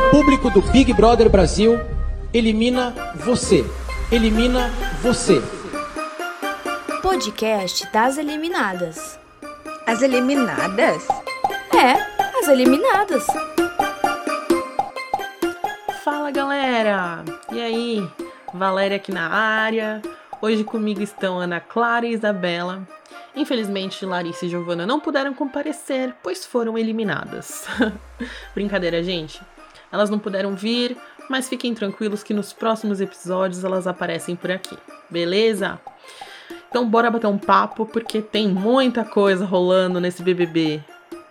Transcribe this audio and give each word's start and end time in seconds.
O 0.00 0.10
público 0.10 0.48
do 0.48 0.62
Big 0.62 0.94
Brother 0.94 1.28
Brasil 1.28 1.78
elimina 2.32 2.94
você. 3.16 3.62
Elimina 4.10 4.70
você. 5.02 5.42
Podcast 7.02 7.86
das 7.92 8.16
eliminadas. 8.16 9.18
As 9.86 10.00
eliminadas? 10.00 11.06
É, 11.76 11.92
as 12.38 12.48
eliminadas. 12.48 13.26
Fala 16.02 16.30
galera! 16.30 17.22
E 17.52 17.60
aí? 17.60 18.10
Valéria 18.54 18.96
aqui 18.96 19.12
na 19.12 19.28
área. 19.28 20.00
Hoje 20.40 20.64
comigo 20.64 21.02
estão 21.02 21.38
Ana 21.38 21.60
Clara 21.60 22.06
e 22.06 22.14
Isabela. 22.14 22.88
Infelizmente, 23.36 24.06
Larissa 24.06 24.46
e 24.46 24.48
Giovana 24.48 24.86
não 24.86 24.98
puderam 24.98 25.34
comparecer, 25.34 26.14
pois 26.22 26.46
foram 26.46 26.78
eliminadas. 26.78 27.66
Brincadeira, 28.54 29.02
gente. 29.04 29.40
Elas 29.92 30.10
não 30.10 30.18
puderam 30.18 30.54
vir, 30.54 30.96
mas 31.28 31.48
fiquem 31.48 31.74
tranquilos 31.74 32.22
que 32.22 32.34
nos 32.34 32.52
próximos 32.52 33.00
episódios 33.00 33.64
elas 33.64 33.86
aparecem 33.86 34.36
por 34.36 34.50
aqui, 34.50 34.76
beleza? 35.08 35.80
Então 36.68 36.88
bora 36.88 37.10
bater 37.10 37.26
um 37.26 37.38
papo 37.38 37.84
porque 37.84 38.22
tem 38.22 38.48
muita 38.48 39.04
coisa 39.04 39.44
rolando 39.44 40.00
nesse 40.00 40.22
BBB. 40.22 40.82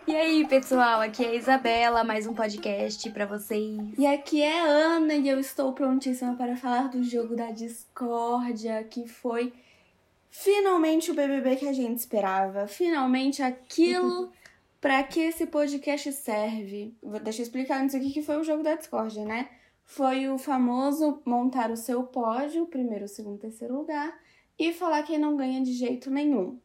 E 0.06 0.16
aí, 0.16 0.48
pessoal, 0.48 1.02
aqui 1.02 1.24
é 1.24 1.30
a 1.30 1.36
Isabela, 1.36 2.04
mais 2.04 2.26
um 2.26 2.34
podcast 2.34 3.10
para 3.12 3.28
vocês. 3.28 3.78
E 3.98 4.08
aqui 4.08 4.42
é 4.42 4.60
a 4.60 4.64
Ana 4.64 5.14
e 5.14 5.30
eu 5.30 5.40
estou 5.40 5.72
prontíssima 5.72 6.34
para 6.36 6.56
falar 6.56 6.90
do 6.90 7.04
jogo 7.04 7.36
da 7.36 7.52
discórdia, 7.52 8.84
que 8.84 9.08
foi 9.08 9.54
finalmente 10.32 11.12
o 11.12 11.14
BBB 11.14 11.58
que 11.58 11.68
a 11.68 11.74
gente 11.74 12.00
esperava, 12.00 12.68
finalmente 12.68 13.44
aquilo 13.44 14.32
para 14.82 15.04
que 15.04 15.20
esse 15.20 15.46
podcast 15.46 16.12
serve. 16.14 16.96
Deixa 17.24 17.42
eu 17.42 17.44
explicar 17.44 17.82
antes 17.82 17.96
aqui 17.96 18.12
que 18.12 18.22
foi 18.22 18.38
o 18.38 18.44
jogo 18.44 18.64
da 18.64 18.76
discórdia, 18.76 19.26
né? 19.26 19.50
Foi 19.84 20.30
o 20.30 20.38
famoso 20.38 21.22
montar 21.26 21.72
o 21.72 21.78
seu 21.78 22.04
pódio, 22.04 22.68
primeiro, 22.68 23.08
segundo, 23.08 23.40
terceiro 23.40 23.76
lugar, 23.76 24.18
e 24.58 24.72
falar 24.72 25.04
quem 25.04 25.18
não 25.18 25.36
ganha 25.36 25.62
de 25.62 25.74
jeito 25.74 26.12
nenhum. 26.12 26.60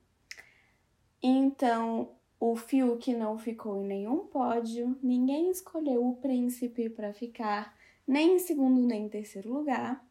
Então, 1.22 2.11
o 2.38 2.55
Fiuk 2.55 3.14
não 3.14 3.38
ficou 3.38 3.78
em 3.78 3.86
nenhum 3.86 4.27
pódio, 4.27 4.98
ninguém 5.03 5.50
escolheu 5.50 6.06
o 6.06 6.16
príncipe 6.16 6.91
para 6.91 7.14
ficar 7.14 7.75
nem 8.06 8.36
em 8.36 8.38
segundo 8.38 8.86
nem 8.86 9.06
em 9.06 9.08
terceiro 9.08 9.53
lugar. 9.53 10.05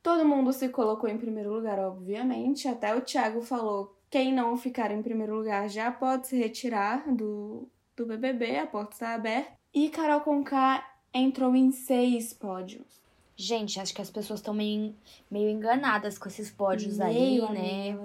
Todo 0.00 0.24
mundo 0.24 0.52
se 0.52 0.68
colocou 0.68 1.10
em 1.10 1.18
primeiro 1.18 1.52
lugar, 1.52 1.80
obviamente. 1.80 2.68
Até 2.68 2.94
o 2.94 3.00
Thiago 3.00 3.42
falou: 3.42 3.95
quem 4.10 4.32
não 4.32 4.56
ficar 4.56 4.90
em 4.90 5.02
primeiro 5.02 5.36
lugar 5.36 5.68
já 5.68 5.90
pode 5.90 6.28
se 6.28 6.36
retirar 6.36 7.12
do, 7.12 7.68
do 7.96 8.06
BBB, 8.06 8.58
a 8.58 8.66
porta 8.66 8.92
está 8.92 9.14
aberta. 9.14 9.52
E 9.74 9.88
Carol 9.88 10.20
Conká 10.20 10.86
entrou 11.12 11.54
em 11.54 11.70
seis 11.72 12.32
pódios. 12.32 13.04
Gente, 13.38 13.78
acho 13.78 13.94
que 13.94 14.00
as 14.00 14.08
pessoas 14.08 14.40
estão 14.40 14.54
meio, 14.54 14.94
meio 15.30 15.50
enganadas 15.50 16.16
com 16.16 16.26
esses 16.26 16.50
pódios 16.50 16.96
meio, 16.96 17.46
aí, 17.46 17.52
né? 17.52 17.98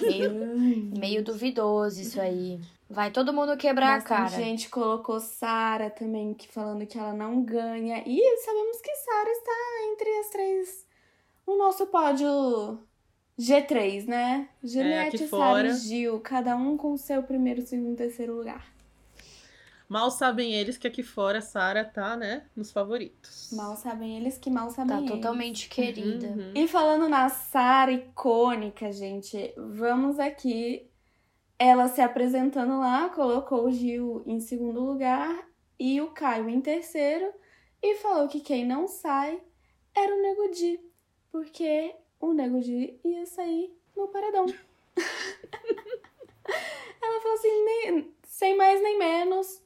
Meio, 0.00 0.32
meio 0.96 1.24
duvidoso 1.24 2.00
isso 2.00 2.20
aí. 2.20 2.60
Vai 2.88 3.10
todo 3.10 3.32
mundo 3.32 3.56
quebrar 3.56 3.98
Bastante 3.98 4.12
a 4.12 4.30
cara. 4.30 4.42
gente 4.44 4.70
colocou 4.70 5.18
Sara 5.18 5.90
também, 5.90 6.32
que 6.32 6.46
falando 6.46 6.86
que 6.86 6.96
ela 6.96 7.12
não 7.12 7.42
ganha. 7.42 8.04
E 8.06 8.36
sabemos 8.38 8.80
que 8.80 8.94
Sara 8.94 9.30
está 9.30 9.52
entre 9.92 10.10
as 10.20 10.30
três 10.30 10.86
no 11.44 11.58
nosso 11.58 11.86
pódio 11.88 12.78
G3, 13.38 14.06
né? 14.06 14.48
Juliette, 14.62 15.24
é, 15.24 15.26
Sara 15.28 15.68
e 15.68 15.74
Gil, 15.74 16.18
cada 16.20 16.56
um 16.56 16.76
com 16.76 16.92
o 16.92 16.98
seu 16.98 17.22
primeiro, 17.22 17.62
segundo, 17.62 17.96
terceiro 17.96 18.34
lugar. 18.34 18.66
Mal 19.88 20.10
sabem 20.10 20.52
eles 20.52 20.76
que 20.76 20.86
aqui 20.86 21.02
fora 21.02 21.40
Sara 21.40 21.82
tá, 21.82 22.14
né, 22.14 22.44
nos 22.54 22.70
favoritos. 22.70 23.50
Mal 23.52 23.74
sabem 23.74 24.18
eles 24.18 24.36
que 24.36 24.50
mal 24.50 24.70
sabem 24.70 24.96
tá 24.96 24.98
eles. 24.98 25.10
totalmente 25.10 25.68
querida. 25.68 26.26
Uhum. 26.26 26.52
E 26.54 26.68
falando 26.68 27.08
na 27.08 27.30
Sara 27.30 27.90
icônica, 27.90 28.92
gente, 28.92 29.54
vamos 29.56 30.18
aqui 30.18 30.86
ela 31.58 31.88
se 31.88 32.00
apresentando 32.00 32.78
lá, 32.78 33.08
colocou 33.08 33.66
o 33.66 33.72
Gil 33.72 34.22
em 34.26 34.40
segundo 34.40 34.80
lugar 34.80 35.48
e 35.78 36.00
o 36.00 36.08
Caio 36.08 36.48
em 36.48 36.60
terceiro 36.60 37.32
e 37.82 37.96
falou 37.96 38.28
que 38.28 38.40
quem 38.40 38.66
não 38.66 38.86
sai 38.86 39.40
era 39.94 40.14
o 40.14 40.22
Nego 40.22 40.52
Di, 40.52 40.80
porque 41.32 41.94
o 42.20 42.32
Nego 42.32 42.60
Di 42.60 42.98
ia 43.04 43.26
sair 43.26 43.72
no 43.96 44.08
paredão. 44.08 44.46
ela 47.02 47.20
falou 47.20 47.36
assim, 47.36 47.64
nem, 47.64 48.14
sem 48.24 48.56
mais 48.56 48.82
nem 48.82 48.98
menos, 48.98 49.62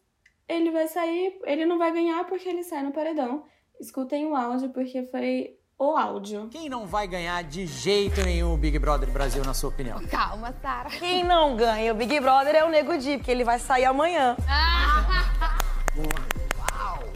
ele 0.49 0.71
vai 0.71 0.89
sair, 0.89 1.39
ele 1.45 1.67
não 1.67 1.79
vai 1.79 1.93
ganhar 1.93 2.25
porque 2.27 2.49
ele 2.49 2.63
sai 2.63 2.83
no 2.83 2.93
paredão. 2.93 3.45
Escutem 3.81 4.27
o 4.27 4.37
áudio 4.37 4.71
porque 4.71 5.03
foi 5.05 5.57
o 5.79 5.97
áudio. 5.97 6.49
Quem 6.51 6.69
não 6.69 6.87
vai 6.87 7.09
ganhar 7.09 7.43
de 7.43 7.67
jeito 7.67 8.23
nenhum 8.23 8.55
o 8.55 8.57
Big 8.57 8.79
Brother 8.79 9.11
Brasil, 9.11 9.43
na 9.45 9.55
sua 9.55 9.71
opinião? 9.71 10.01
Calma, 10.07 10.55
Sara. 10.63 10.91
Quem 10.91 11.25
não 11.25 11.57
ganha 11.57 11.93
o 11.93 11.97
Big 11.97 12.21
Brother 12.21 12.55
é 12.55 12.65
o 12.65 12.69
Nego 12.69 12.97
Di, 12.97 13.17
porque 13.17 13.31
ele 13.31 13.45
vai 13.45 13.59
sair 13.59 13.87
amanhã. 13.87 14.37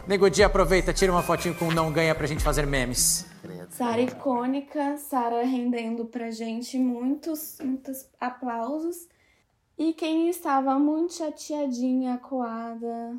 Nego 0.07 0.29
Di, 0.29 0.43
aproveita, 0.43 0.93
tira 0.93 1.11
uma 1.11 1.21
fotinho 1.21 1.53
com 1.55 1.67
o 1.67 1.73
não 1.73 1.91
ganha 1.91 2.15
pra 2.15 2.27
gente 2.27 2.43
fazer 2.43 2.65
memes. 2.65 3.25
Sara 3.69 4.01
icônica, 4.01 4.97
Sara 4.97 5.43
rendendo 5.43 6.05
pra 6.05 6.31
gente 6.31 6.77
muitos, 6.77 7.57
muitos 7.61 8.09
aplausos. 8.19 9.07
E 9.77 9.93
quem 9.93 10.29
estava 10.29 10.79
muito 10.79 11.13
chateadinha, 11.13 12.15
acuada, 12.15 13.15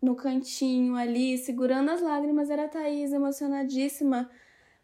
no 0.00 0.14
cantinho 0.14 0.94
ali, 0.94 1.36
segurando 1.36 1.90
as 1.90 2.00
lágrimas, 2.00 2.48
era 2.48 2.66
a 2.66 2.68
Thaís, 2.68 3.12
emocionadíssima, 3.12 4.30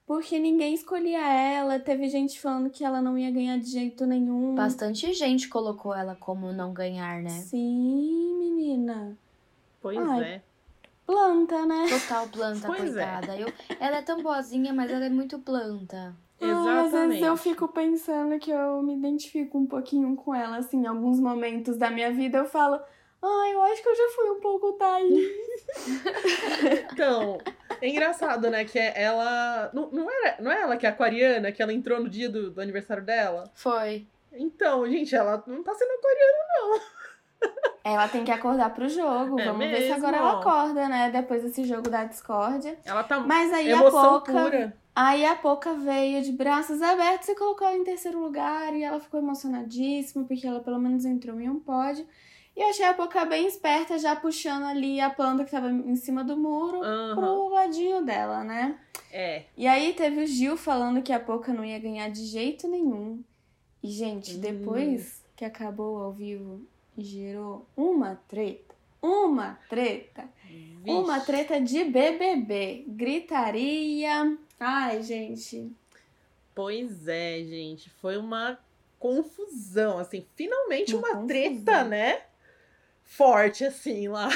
porque 0.04 0.38
ninguém 0.38 0.74
escolhia 0.74 1.20
ela. 1.20 1.78
Teve 1.78 2.08
gente 2.08 2.40
falando 2.40 2.70
que 2.70 2.84
ela 2.84 3.00
não 3.00 3.16
ia 3.16 3.30
ganhar 3.30 3.58
de 3.58 3.66
jeito 3.66 4.04
nenhum. 4.04 4.54
Bastante 4.54 5.12
gente 5.12 5.48
colocou 5.48 5.94
ela 5.94 6.16
como 6.16 6.52
não 6.52 6.72
ganhar, 6.72 7.22
né? 7.22 7.30
Sim, 7.30 8.36
menina. 8.38 9.16
Pois 9.80 9.98
Ai. 9.98 10.24
é. 10.24 10.42
Planta, 11.06 11.66
né? 11.66 11.86
Total 11.88 12.28
planta, 12.28 12.66
Pois 12.66 12.96
é. 12.96 13.04
coitada. 13.04 13.36
Eu, 13.36 13.52
ela 13.80 13.96
é 13.98 14.02
tão 14.02 14.22
boazinha, 14.22 14.72
mas 14.72 14.90
ela 14.90 15.04
é 15.04 15.10
muito 15.10 15.38
planta. 15.38 16.14
Ai, 16.40 16.50
às 16.50 16.64
vezes 16.64 16.86
Exatamente. 16.92 17.22
eu 17.24 17.36
fico 17.36 17.68
pensando 17.68 18.38
que 18.38 18.50
eu 18.50 18.82
me 18.82 18.94
identifico 18.94 19.58
um 19.58 19.66
pouquinho 19.66 20.14
com 20.16 20.34
ela, 20.34 20.56
assim, 20.56 20.82
em 20.82 20.86
alguns 20.86 21.20
momentos 21.20 21.76
da 21.76 21.88
minha 21.90 22.10
vida 22.12 22.38
eu 22.38 22.44
falo, 22.46 22.80
ai, 23.22 23.54
eu 23.54 23.62
acho 23.62 23.82
que 23.82 23.88
eu 23.88 23.94
já 23.94 24.08
fui 24.14 24.30
um 24.30 24.40
pouco 24.40 24.72
Thaís. 24.72 25.30
Então, 26.92 27.38
é 27.80 27.88
engraçado, 27.88 28.50
né? 28.50 28.64
Que 28.64 28.78
é 28.78 29.02
ela. 29.02 29.70
Não, 29.72 29.90
não, 29.90 30.10
era, 30.10 30.36
não 30.40 30.50
é 30.50 30.62
ela 30.62 30.76
que 30.76 30.86
é 30.86 30.88
aquariana, 30.88 31.52
que 31.52 31.62
ela 31.62 31.72
entrou 31.72 32.00
no 32.00 32.08
dia 32.08 32.28
do, 32.28 32.50
do 32.50 32.60
aniversário 32.60 33.02
dela? 33.04 33.50
Foi. 33.54 34.06
Então, 34.32 34.88
gente, 34.88 35.14
ela 35.14 35.42
não 35.46 35.62
tá 35.62 35.74
sendo 35.74 35.90
aquariana, 35.92 36.82
Ela 37.84 38.06
tem 38.08 38.24
que 38.24 38.30
acordar 38.30 38.72
pro 38.72 38.88
jogo, 38.88 39.40
É 39.40 39.44
vamos 39.44 39.66
ver 39.68 39.76
se 39.82 39.88
mesmo? 39.88 39.94
agora 39.96 40.16
ela 40.18 40.38
acorda, 40.40 40.88
né, 40.88 41.10
depois 41.10 41.42
desse 41.42 41.64
jogo 41.64 41.90
da 41.90 42.04
discórdia. 42.04 42.78
Ela 42.84 43.02
tá 43.02 43.18
Mas 43.20 43.52
aí 43.52 43.72
a 43.72 43.90
Poca, 43.90 44.32
pura. 44.32 44.76
aí 44.94 45.24
a 45.26 45.34
Poca 45.34 45.74
veio 45.74 46.22
de 46.22 46.30
braços 46.30 46.80
abertos 46.80 47.28
e 47.28 47.34
colocou 47.34 47.66
ela 47.66 47.76
em 47.76 47.82
terceiro 47.84 48.20
lugar 48.20 48.72
e 48.74 48.84
ela 48.84 49.00
ficou 49.00 49.18
emocionadíssima 49.20 50.24
porque 50.24 50.46
ela 50.46 50.60
pelo 50.60 50.78
menos 50.78 51.04
entrou 51.04 51.40
em 51.40 51.48
um 51.50 51.58
pódio. 51.58 52.06
E 52.54 52.60
eu 52.62 52.68
achei 52.68 52.84
a 52.86 52.94
Poca 52.94 53.24
bem 53.24 53.46
esperta, 53.48 53.98
já 53.98 54.14
puxando 54.14 54.64
ali 54.64 55.00
a 55.00 55.10
planta 55.10 55.44
que 55.44 55.50
tava 55.50 55.68
em 55.70 55.96
cima 55.96 56.22
do 56.22 56.36
muro 56.36 56.82
Aham. 56.84 57.14
pro 57.16 57.48
ladinho 57.48 58.04
dela, 58.04 58.44
né? 58.44 58.78
É. 59.10 59.42
E 59.56 59.66
aí 59.66 59.92
teve 59.94 60.22
o 60.22 60.26
Gil 60.26 60.56
falando 60.56 61.02
que 61.02 61.12
a 61.12 61.18
Poca 61.18 61.52
não 61.52 61.64
ia 61.64 61.78
ganhar 61.80 62.08
de 62.10 62.24
jeito 62.26 62.68
nenhum. 62.68 63.24
E, 63.82 63.88
gente, 63.90 64.36
Hum. 64.36 64.40
depois 64.40 65.20
que 65.34 65.44
acabou 65.44 65.98
ao 65.98 66.12
vivo, 66.12 66.60
gerou 66.96 67.66
uma 67.76 68.16
treta. 68.28 68.74
Uma 69.00 69.58
treta. 69.68 70.28
Uma 70.86 71.14
Vixe. 71.14 71.26
treta 71.26 71.60
de 71.60 71.84
BBB. 71.84 72.84
Gritaria. 72.88 74.36
Ai, 74.60 75.02
gente. 75.02 75.72
Pois 76.54 77.08
é, 77.08 77.42
gente. 77.42 77.88
Foi 77.90 78.16
uma 78.16 78.58
confusão, 78.98 79.98
assim. 79.98 80.24
Finalmente 80.36 80.94
Uma 80.94 81.10
uma, 81.12 81.26
treta, 81.26 81.82
né? 81.84 82.22
Forte, 83.02 83.64
assim, 83.64 84.08
lá. 84.08 84.28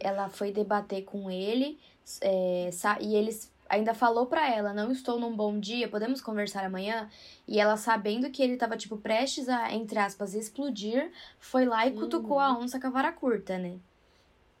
Ela 0.00 0.28
foi 0.28 0.50
debater 0.52 1.04
com 1.04 1.30
ele 1.30 1.78
é, 2.20 2.70
sa- 2.72 2.98
e 3.00 3.14
eles 3.14 3.51
ainda 3.72 3.94
falou 3.94 4.26
pra 4.26 4.48
ela, 4.48 4.72
não 4.74 4.92
estou 4.92 5.18
num 5.18 5.34
bom 5.36 5.58
dia, 5.58 5.88
podemos 5.88 6.20
conversar 6.20 6.64
amanhã? 6.64 7.08
E 7.48 7.58
ela 7.60 7.76
sabendo 7.76 8.30
que 8.30 8.42
ele 8.42 8.56
tava, 8.56 8.76
tipo, 8.76 8.96
prestes 8.98 9.48
a, 9.48 9.72
entre 9.72 9.98
aspas, 9.98 10.34
explodir, 10.34 11.10
foi 11.38 11.64
lá 11.64 11.86
e 11.86 11.92
cutucou 11.92 12.38
a 12.38 12.56
onça 12.56 12.80
com 12.80 12.86
a 12.88 12.90
vara 12.90 13.12
curta, 13.12 13.58
né? 13.58 13.80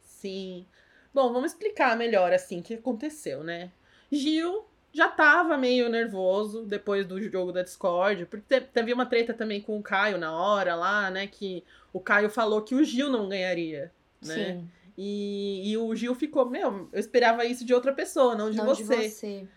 Sim. 0.00 0.66
Bom, 1.12 1.32
vamos 1.32 1.52
explicar 1.52 1.96
melhor, 1.96 2.32
assim, 2.32 2.60
o 2.60 2.62
que 2.62 2.74
aconteceu, 2.74 3.42
né? 3.44 3.70
Gil 4.10 4.64
já 4.92 5.08
tava 5.08 5.56
meio 5.56 5.88
nervoso 5.88 6.64
depois 6.64 7.06
do 7.06 7.20
jogo 7.22 7.52
da 7.52 7.62
Discord, 7.62 8.26
porque 8.26 8.60
te- 8.60 8.66
teve 8.68 8.92
uma 8.92 9.06
treta 9.06 9.32
também 9.32 9.60
com 9.60 9.78
o 9.78 9.82
Caio 9.82 10.18
na 10.18 10.32
hora 10.32 10.74
lá, 10.74 11.10
né? 11.10 11.26
Que 11.26 11.64
o 11.92 12.00
Caio 12.00 12.28
falou 12.30 12.62
que 12.62 12.74
o 12.74 12.84
Gil 12.84 13.10
não 13.10 13.28
ganharia, 13.28 13.92
né? 14.20 14.58
Sim. 14.58 14.70
E, 14.96 15.70
e 15.72 15.76
o 15.76 15.94
Gil 15.94 16.14
ficou, 16.14 16.48
meu, 16.48 16.88
eu 16.92 17.00
esperava 17.00 17.44
isso 17.44 17.64
de 17.64 17.72
outra 17.72 17.92
pessoa, 17.92 18.34
não 18.34 18.50
de 18.50 18.58
não 18.58 18.66
você. 18.66 18.82
de 18.82 19.08
você. 19.08 19.48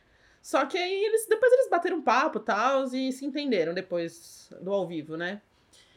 Só 0.41 0.65
que 0.65 0.77
aí 0.77 1.05
eles 1.05 1.25
depois 1.27 1.51
eles 1.51 1.69
bateram 1.69 2.01
papo 2.01 2.37
e 2.37 2.41
tal 2.43 2.85
e 2.93 3.11
se 3.11 3.25
entenderam 3.25 3.73
depois 3.73 4.49
do 4.61 4.71
ao 4.71 4.87
vivo, 4.87 5.17
né? 5.17 5.41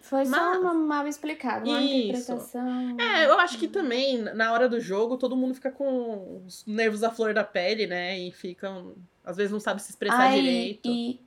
Foi 0.01 0.25
só 0.25 0.31
Mas- 0.31 0.59
uma 0.61 0.73
mal 0.73 1.07
explicada, 1.07 1.69
uma 1.69 1.83
Isso. 1.83 1.95
interpretação. 1.95 2.97
É, 2.99 3.27
eu 3.27 3.39
acho 3.39 3.59
que 3.59 3.69
também, 3.69 4.17
na 4.19 4.53
hora 4.53 4.67
do 4.67 4.81
jogo, 4.81 5.19
todo 5.19 5.37
mundo 5.37 5.55
fica 5.55 5.71
com 5.71 6.43
os 6.47 6.65
nervos 6.67 7.03
à 7.05 7.11
flor 7.11 7.35
da 7.35 7.45
pele, 7.45 7.87
né? 7.87 8.19
E 8.19 8.33
ficam. 8.33 8.95
Às 9.23 9.37
vezes 9.37 9.53
não 9.53 9.61
sabe 9.61 9.83
se 9.83 9.91
expressar 9.91 10.19
Ai, 10.31 10.41
direito. 10.41 10.89
E, 10.89 11.21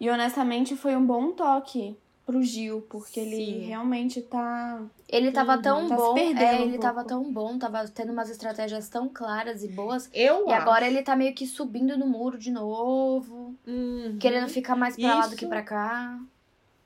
e 0.00 0.08
honestamente 0.08 0.74
foi 0.74 0.96
um 0.96 1.04
bom 1.04 1.32
toque 1.32 1.98
pro 2.24 2.42
Gil, 2.42 2.82
porque 2.82 3.20
ele 3.20 3.36
Sim. 3.36 3.58
realmente 3.60 4.22
tá. 4.22 4.82
Ele 5.08 5.30
tava 5.32 5.58
tão 5.58 5.88
tá 5.88 5.96
bom, 5.96 6.18
é, 6.18 6.60
um 6.60 6.62
ele 6.62 6.78
tava 6.78 7.04
pouco. 7.04 7.08
tão 7.08 7.32
bom, 7.32 7.58
tava 7.58 7.86
tendo 7.88 8.12
umas 8.12 8.30
estratégias 8.30 8.88
tão 8.88 9.08
claras 9.08 9.62
e 9.62 9.68
boas. 9.68 10.08
Eu 10.12 10.48
E 10.48 10.52
acho. 10.52 10.62
agora 10.62 10.86
ele 10.86 11.02
tá 11.02 11.14
meio 11.14 11.34
que 11.34 11.46
subindo 11.46 11.96
no 11.98 12.06
muro 12.06 12.38
de 12.38 12.50
novo, 12.50 13.54
Uhum. 13.66 14.18
querendo 14.18 14.48
ficar 14.48 14.76
mais 14.76 14.96
pra 14.96 15.14
lá 15.14 15.26
do 15.26 15.36
que 15.36 15.44
Isso. 15.44 15.48
pra 15.48 15.62
cá. 15.62 16.18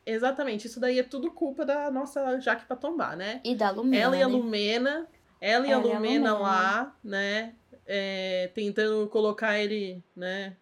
Exatamente, 0.05 0.67
isso 0.69 0.79
daí 0.79 1.01
é 1.01 1.03
tudo 1.03 1.31
culpa 1.33 1.65
da 1.65 1.91
nossa 1.91 2.39
Jaque 2.41 2.65
pra 2.65 2.77
tombar, 2.77 3.17
né? 3.17 3.41
E 3.45 3.57
da 3.57 3.71
Lumena, 3.71 4.03
ela 4.05 4.17
e 4.17 4.23
a 4.23 4.29
né? 4.29 4.35
Lumena, 4.35 5.09
ela 5.41 5.67
e 5.67 5.73
a 5.73 5.73
Ela 5.75 5.87
e 5.87 5.91
a 5.93 5.95
Lumena 5.95 6.33
Lumena. 6.33 6.39
lá, 6.39 6.97
né? 7.03 7.55
é, 7.87 8.51
tentando 8.55 9.09
colocar 9.09 9.59
ele, 9.59 10.03
né? 10.15 10.57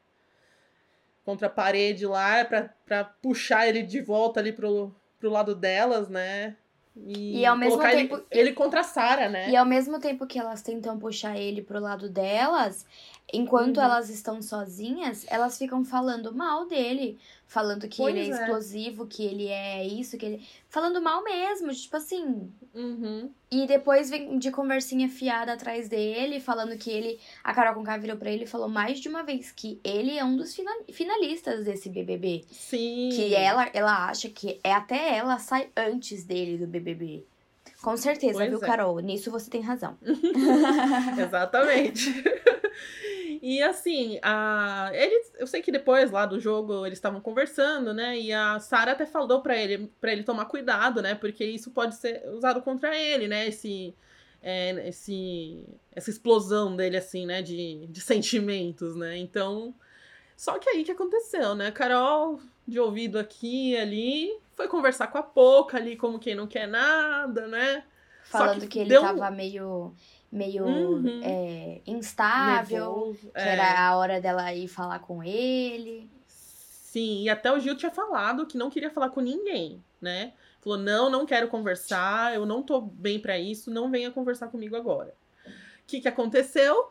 Contra 1.24 1.46
a 1.46 1.50
parede 1.50 2.06
lá, 2.06 2.44
pra, 2.44 2.68
pra 2.84 3.04
puxar 3.04 3.66
ele 3.66 3.82
de 3.82 4.00
volta 4.00 4.40
ali 4.40 4.52
pro, 4.52 4.94
pro 5.18 5.30
lado 5.30 5.54
delas, 5.54 6.08
né? 6.08 6.54
E, 6.96 7.40
E 7.40 7.46
ao 7.46 7.56
mesmo 7.56 7.72
colocar 7.78 7.90
tempo- 7.96 8.14
Ele, 8.30 8.40
ele 8.48 8.52
contra 8.52 8.80
a 8.80 8.84
Sarah, 8.84 9.28
né? 9.28 9.50
E 9.50 9.56
ao 9.56 9.64
mesmo 9.64 9.98
tempo 9.98 10.26
que 10.26 10.38
elas 10.38 10.62
tentam 10.62 10.96
puxar 10.98 11.36
ele 11.36 11.60
pro 11.62 11.80
lado 11.80 12.08
delas, 12.08 12.86
enquanto 13.32 13.78
Uhum. 13.78 13.82
elas 13.84 14.10
estão 14.10 14.40
sozinhas, 14.42 15.24
elas 15.28 15.58
ficam 15.58 15.84
falando 15.84 16.34
mal 16.34 16.66
dele. 16.66 17.18
Falando 17.46 17.86
que 17.86 18.02
ele 18.02 18.20
é 18.20 18.24
Pois 18.24 18.36
é. 18.38 18.42
explosivo, 18.42 19.06
que 19.06 19.22
ele 19.24 19.46
é 19.48 19.86
isso, 19.86 20.16
que 20.16 20.24
ele. 20.26 20.46
Falando 20.68 21.00
mal 21.00 21.22
mesmo, 21.22 21.72
tipo 21.72 21.96
assim. 21.96 22.50
Uhum. 22.74 23.30
E 23.50 23.66
depois 23.66 24.10
vem 24.10 24.38
de 24.38 24.50
conversinha 24.50 25.08
fiada 25.08 25.52
atrás 25.52 25.88
dele, 25.88 26.40
falando 26.40 26.76
que 26.76 26.90
ele. 26.90 27.20
A 27.44 27.54
Carol 27.54 27.74
Conká 27.74 27.96
virou 27.96 28.16
pra 28.16 28.30
ele 28.30 28.44
e 28.44 28.46
falou 28.48 28.68
mais 28.68 28.98
de 28.98 29.08
uma 29.08 29.22
vez 29.22 29.52
que 29.52 29.78
ele 29.84 30.18
é 30.18 30.24
um 30.24 30.36
dos 30.36 30.54
fina- 30.54 30.74
finalistas 30.90 31.64
desse 31.64 31.88
BBB. 31.90 32.44
Sim. 32.50 33.10
Que 33.12 33.34
ela, 33.34 33.68
ela 33.72 34.08
acha 34.08 34.28
que 34.30 34.58
é 34.64 34.72
até 34.72 35.16
ela 35.16 35.38
sai 35.38 35.68
antes 35.76 36.24
dele 36.24 36.58
do 36.58 36.66
BBB. 36.66 37.24
Com 37.82 37.96
certeza, 37.98 38.32
Pois 38.38 38.48
viu, 38.48 38.58
é. 38.58 38.66
Carol? 38.66 38.98
Nisso 39.00 39.30
você 39.30 39.50
tem 39.50 39.60
razão. 39.60 39.96
Exatamente. 41.18 42.10
e 43.46 43.62
assim, 43.62 44.19
a... 44.23 44.91
eles, 44.94 45.35
eu 45.38 45.46
sei 45.46 45.61
que 45.61 45.70
depois 45.70 46.11
lá 46.11 46.25
do 46.25 46.41
jogo 46.41 46.87
eles 46.87 46.96
estavam 46.96 47.20
conversando, 47.20 47.93
né? 47.93 48.19
E 48.19 48.32
a 48.32 48.58
Sarah 48.58 48.93
até 48.93 49.05
falou 49.05 49.43
pra 49.43 49.55
ele 49.55 49.93
para 50.00 50.12
ele 50.12 50.23
tomar 50.23 50.46
cuidado, 50.46 51.02
né? 51.02 51.14
Porque 51.14 51.44
isso 51.44 51.70
pode 51.70 51.94
ser 51.96 52.26
usado 52.31 52.62
contra 52.62 52.96
ele, 52.99 53.29
né? 53.29 53.46
Esse, 53.46 53.94
é, 54.43 54.88
esse, 54.88 55.62
essa 55.94 56.08
explosão 56.08 56.75
dele, 56.75 56.96
assim, 56.96 57.26
né? 57.26 57.43
De, 57.43 57.87
de 57.87 58.00
sentimentos, 58.00 58.96
né? 58.96 59.19
Então, 59.19 59.75
só 60.35 60.58
que 60.58 60.70
aí 60.70 60.82
que 60.82 60.93
aconteceu, 60.93 61.55
né? 61.55 61.70
Carol, 61.70 62.41
de 62.67 62.81
ouvido 62.81 63.19
aqui 63.19 63.73
e 63.73 63.76
ali, 63.76 64.38
foi 64.56 64.69
conversar 64.69 65.08
com 65.08 65.19
a 65.19 65.23
Poca 65.23 65.76
ali, 65.76 65.96
como 65.96 66.19
quem 66.19 66.35
não 66.35 66.46
quer 66.46 66.67
nada, 66.67 67.46
né? 67.46 67.85
Falando 68.23 68.61
que 68.62 68.69
que, 68.69 68.79
ele 68.79 68.88
deu 68.88 69.02
tava 69.02 69.31
meio, 69.31 69.94
meio 70.34 70.64
Uhum. 70.66 71.20
é, 71.22 71.81
instável, 71.86 72.86
Nervoso, 72.86 73.31
que 73.31 73.38
é. 73.38 73.48
era 73.52 73.88
a 73.88 73.96
hora 73.96 74.20
dela 74.20 74.52
ir 74.52 74.66
falar 74.69 74.98
com 74.98 75.22
ele. 75.22 76.10
Sim, 76.26 77.22
e 77.22 77.28
até 77.31 77.52
o 77.52 77.58
Gil 77.60 77.76
tinha 77.76 77.90
falado 77.90 78.46
que 78.46 78.58
não 78.58 78.69
queria 78.70 78.90
falar 78.90 79.10
com 79.10 79.20
ninguém, 79.20 79.82
né? 80.00 80.32
Falou: 80.60 80.78
não, 80.78 81.08
não 81.08 81.25
quero 81.25 81.48
conversar, 81.48 82.34
eu 82.34 82.44
não 82.44 82.62
tô 82.62 82.81
bem 82.81 83.20
pra 83.20 83.38
isso, 83.38 83.70
não 83.70 83.90
venha 83.90 84.10
conversar 84.10 84.48
comigo 84.48 84.75
agora. 84.76 85.14
O 85.46 85.50
que, 85.86 86.00
que 86.00 86.08
aconteceu? 86.08 86.90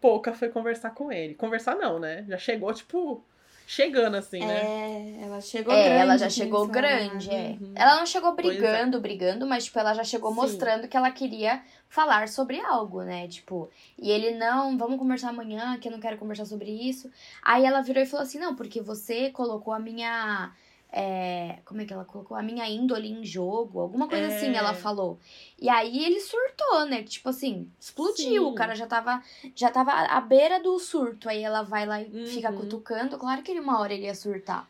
Pouca 0.00 0.32
foi 0.32 0.48
conversar 0.48 0.90
com 0.90 1.10
ele. 1.10 1.34
Conversar 1.34 1.74
não, 1.76 1.98
né? 1.98 2.24
Já 2.28 2.38
chegou, 2.38 2.72
tipo, 2.72 3.24
chegando 3.68 4.14
assim, 4.14 4.38
né? 4.38 4.62
É, 4.64 5.24
ela 5.24 5.42
chegou 5.42 5.74
é, 5.74 5.84
grande. 5.84 6.00
ela 6.00 6.16
já 6.16 6.30
chegou 6.30 6.60
sabe. 6.60 6.72
grande, 6.72 7.30
é. 7.30 7.56
Uhum. 7.60 7.72
Ela 7.74 7.96
não 7.96 8.06
chegou 8.06 8.30
é. 8.30 8.34
brigando, 8.34 8.98
brigando, 8.98 9.46
mas, 9.46 9.66
tipo, 9.66 9.78
ela 9.78 9.92
já 9.92 10.02
chegou 10.02 10.30
Sim. 10.30 10.36
mostrando 10.36 10.88
que 10.88 10.96
ela 10.96 11.10
queria 11.10 11.62
falar 11.86 12.28
sobre 12.28 12.58
algo, 12.60 13.02
né? 13.02 13.28
Tipo, 13.28 13.68
e 13.98 14.10
ele, 14.10 14.38
não, 14.38 14.78
vamos 14.78 14.98
conversar 14.98 15.28
amanhã, 15.28 15.78
que 15.78 15.86
eu 15.86 15.92
não 15.92 16.00
quero 16.00 16.16
conversar 16.16 16.46
sobre 16.46 16.70
isso. 16.70 17.10
Aí 17.42 17.66
ela 17.66 17.82
virou 17.82 18.02
e 18.02 18.06
falou 18.06 18.24
assim, 18.24 18.38
não, 18.38 18.56
porque 18.56 18.80
você 18.80 19.30
colocou 19.30 19.74
a 19.74 19.78
minha... 19.78 20.50
é, 20.90 21.58
como 21.64 21.80
é 21.80 21.84
que 21.84 21.92
ela 21.92 22.04
colocou? 22.04 22.36
A 22.36 22.42
minha 22.42 22.66
índole 22.68 23.08
em 23.10 23.24
jogo, 23.24 23.78
alguma 23.80 24.08
coisa 24.08 24.24
É. 24.24 24.36
assim, 24.36 24.56
ela 24.56 24.72
falou. 24.74 25.18
E 25.58 25.68
aí 25.68 26.04
ele 26.04 26.18
surtou, 26.20 26.86
né? 26.86 27.02
Tipo 27.02 27.28
assim, 27.28 27.70
explodiu. 27.78 28.14
Sim. 28.16 28.38
O 28.40 28.54
cara 28.54 28.74
já 28.74 28.86
tava, 28.86 29.22
já 29.54 29.70
tava 29.70 29.92
à 29.92 30.20
beira 30.20 30.60
do 30.62 30.78
surto. 30.78 31.28
Aí 31.28 31.42
ela 31.42 31.62
vai 31.62 31.84
lá 31.86 32.00
e 32.00 32.26
fica 32.26 32.50
Uhum. 32.50 32.56
cutucando. 32.58 33.18
Claro 33.18 33.42
que 33.42 33.50
ele 33.50 33.60
uma 33.60 33.78
hora 33.80 33.92
ele 33.92 34.04
ia 34.04 34.14
surtar. 34.14 34.68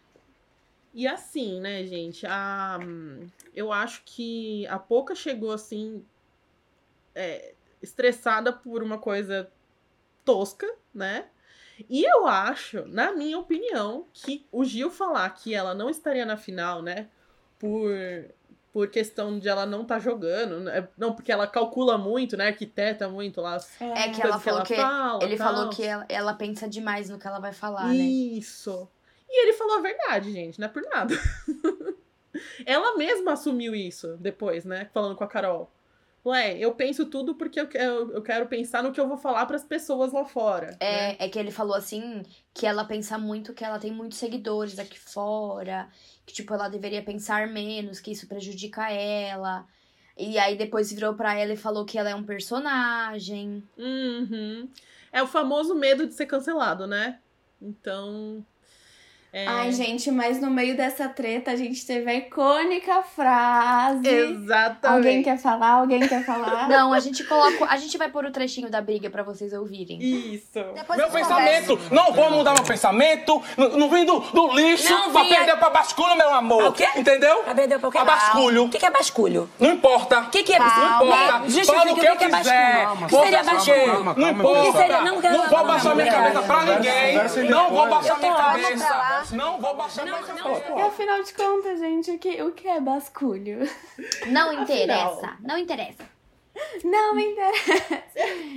E 0.92 1.06
assim, 1.06 1.60
né, 1.60 1.84
gente? 1.84 2.26
A, 2.26 2.78
eu 3.54 3.72
acho 3.72 4.02
que 4.04 4.66
a 4.66 4.78
Pouca 4.78 5.14
chegou 5.14 5.52
assim. 5.52 6.04
é, 7.14 7.52
estressada 7.82 8.52
por 8.52 8.82
uma 8.82 8.98
coisa 8.98 9.50
tosca, 10.24 10.66
né? 10.94 11.26
E 11.88 12.04
eu 12.04 12.26
acho, 12.26 12.84
na 12.86 13.12
minha 13.12 13.38
opinião, 13.38 14.06
que 14.12 14.46
o 14.50 14.64
Gil 14.64 14.90
falar 14.90 15.28
que 15.30 15.54
ela 15.54 15.74
não 15.74 15.90
estaria 15.90 16.24
na 16.24 16.36
final, 16.36 16.82
né? 16.82 17.08
Por, 17.58 17.90
por 18.72 18.88
questão 18.88 19.38
de 19.38 19.48
ela 19.48 19.66
não 19.66 19.82
estar 19.82 19.98
jogando. 19.98 20.60
né, 20.60 20.88
Não, 20.96 21.12
porque 21.12 21.32
ela 21.32 21.46
calcula 21.46 21.98
muito, 21.98 22.36
né? 22.36 22.48
Arquiteta 22.48 23.08
muito 23.08 23.40
lá. 23.40 23.56
as 23.56 23.80
É 23.80 24.08
que 24.10 24.22
ela 24.22 24.38
falou 24.38 24.62
que. 24.62 24.76
fala, 24.76 25.24
ele 25.24 25.36
tal. 25.36 25.46
falou 25.46 25.70
que 25.70 25.84
ela, 25.84 26.06
ela 26.08 26.34
pensa 26.34 26.68
demais 26.68 27.10
no 27.10 27.18
que 27.18 27.26
ela 27.26 27.38
vai 27.40 27.52
falar, 27.52 27.88
né? 27.88 27.94
Isso. 27.96 28.88
E 29.28 29.42
ele 29.42 29.52
falou 29.52 29.76
a 29.76 29.80
verdade, 29.80 30.32
gente, 30.32 30.58
não 30.58 30.66
é 30.66 30.70
por 30.70 30.82
nada. 30.82 31.14
Ela 32.64 32.96
mesma 32.96 33.32
assumiu 33.32 33.74
isso 33.74 34.16
depois, 34.18 34.64
né? 34.64 34.88
Falando 34.92 35.16
com 35.16 35.24
a 35.24 35.28
Carol. 35.28 35.70
Ué, 36.26 36.58
eu 36.58 36.74
penso 36.74 37.06
tudo 37.06 37.34
porque 37.34 37.60
eu 37.60 37.68
quero, 37.68 38.12
eu 38.12 38.22
quero 38.22 38.46
pensar 38.46 38.82
no 38.82 38.92
que 38.92 39.00
eu 39.00 39.08
vou 39.08 39.16
falar 39.16 39.46
pras 39.46 39.64
pessoas 39.64 40.12
lá 40.12 40.24
fora. 40.24 40.72
né? 40.72 40.76
É, 40.80 41.24
é 41.24 41.28
que 41.28 41.38
ele 41.38 41.50
falou 41.50 41.74
assim 41.74 42.22
que 42.52 42.66
ela 42.66 42.84
pensa 42.84 43.16
muito 43.16 43.54
que 43.54 43.64
ela 43.64 43.78
tem 43.78 43.92
muitos 43.92 44.18
seguidores 44.18 44.78
aqui 44.78 44.98
fora, 44.98 45.88
que 46.26 46.34
tipo 46.34 46.52
ela 46.52 46.68
deveria 46.68 47.02
pensar 47.02 47.46
menos, 47.48 48.00
que 48.00 48.10
isso 48.10 48.26
prejudica 48.26 48.90
ela. 48.90 49.66
E 50.16 50.36
aí 50.38 50.56
depois 50.56 50.92
virou 50.92 51.14
pra 51.14 51.38
ela 51.38 51.52
e 51.52 51.56
falou 51.56 51.84
que 51.84 51.96
ela 51.96 52.10
é 52.10 52.14
um 52.14 52.24
personagem. 52.24 53.62
Uhum. 53.78 54.68
É 55.12 55.22
o 55.22 55.26
famoso 55.26 55.74
medo 55.74 56.06
de 56.06 56.14
ser 56.14 56.26
cancelado, 56.26 56.86
né? 56.86 57.20
Então. 57.62 58.44
É- 59.32 59.46
Ai, 59.46 59.72
gente, 59.72 60.10
mas 60.10 60.40
no 60.40 60.50
meio 60.50 60.76
dessa 60.76 61.08
treta 61.08 61.50
a 61.50 61.56
gente 61.56 61.84
teve 61.86 62.10
a 62.10 62.14
icônica 62.14 63.02
frase. 63.14 64.08
Exatamente. 64.08 64.86
Alguém 64.96 65.22
quer 65.22 65.38
falar? 65.38 65.70
Alguém 65.72 66.00
quer 66.06 66.24
falar? 66.24 66.68
Não, 66.68 66.92
a 66.92 67.00
gente 67.00 67.24
colocou, 67.24 67.66
a 67.68 67.76
gente 67.76 67.96
vai 67.98 68.08
pôr 68.08 68.24
o 68.24 68.30
trechinho 68.30 68.70
da 68.70 68.80
briga 68.80 69.10
pra 69.10 69.22
vocês 69.22 69.52
ouvirem. 69.52 69.98
Isso. 70.00 70.58
Meu 70.96 71.08
pensamento, 71.10 71.78
não 71.90 72.12
vou 72.12 72.30
mudar 72.30 72.54
meu 72.54 72.64
pensamento, 72.64 73.42
não, 73.56 73.68
não 73.70 73.90
vim 73.90 74.04
do, 74.04 74.18
do 74.20 74.52
lixo 74.54 74.90
Não 74.90 75.10
pra 75.12 75.24
perder 75.24 75.56
pra 75.56 75.70
basculho, 75.70 76.16
meu 76.16 76.32
amor. 76.34 76.64
O 76.64 76.72
quê? 76.72 76.88
Entendeu? 76.96 77.38
Pra 77.44 77.54
perder 77.54 77.78
pra 77.78 77.88
o 77.88 77.92
quê? 77.92 77.98
Pra 77.98 78.04
basculho. 78.06 78.64
O 78.64 78.68
que, 78.70 78.78
que 78.78 78.86
é 78.86 78.90
basculho? 78.90 79.50
Não 79.58 79.72
importa. 79.72 80.20
O 80.20 80.30
que, 80.30 80.42
que 80.42 80.52
é 80.52 80.58
Não 80.58 80.66
importa. 81.04 81.38
Me 81.40 81.50
Justifique 81.50 81.76
Fala 81.78 81.92
o 81.92 81.94
que 81.94 82.06
eu 82.06 82.12
que, 82.12 82.18
que 82.18 82.24
é 82.24 82.38
quiser. 82.38 82.84
basculho. 82.86 83.04
O 83.04 83.06
que 83.06 83.12
Vou 83.14 83.24
seria 83.24 83.42
basculho? 83.42 84.04
Não 84.04 84.14
que 84.14 84.20
importa. 84.30 85.02
não 85.02 85.48
vou 85.48 85.66
baixar 85.66 85.94
minha 85.94 86.12
cabeça 86.12 86.42
pra 86.42 86.64
ninguém. 86.64 87.48
Não 87.50 87.70
vou 87.70 87.88
baixar 87.88 88.18
minha 88.18 88.34
cabeça. 88.34 89.27
Não 89.32 89.60
vou 89.60 89.76
baixar 89.76 90.04
minha 90.04 90.22
cabeça. 90.22 90.72
E 90.76 90.80
afinal 90.82 91.22
de 91.22 91.32
contas, 91.34 91.78
gente, 91.78 92.10
o 92.10 92.18
que, 92.18 92.42
o 92.42 92.52
que 92.52 92.66
é 92.68 92.80
basculho? 92.80 93.58
Não 94.28 94.52
interessa, 94.52 95.36
não 95.40 95.58
interessa. 95.58 96.04
Não 96.82 97.14
me 97.14 97.24
interessa. 97.24 98.02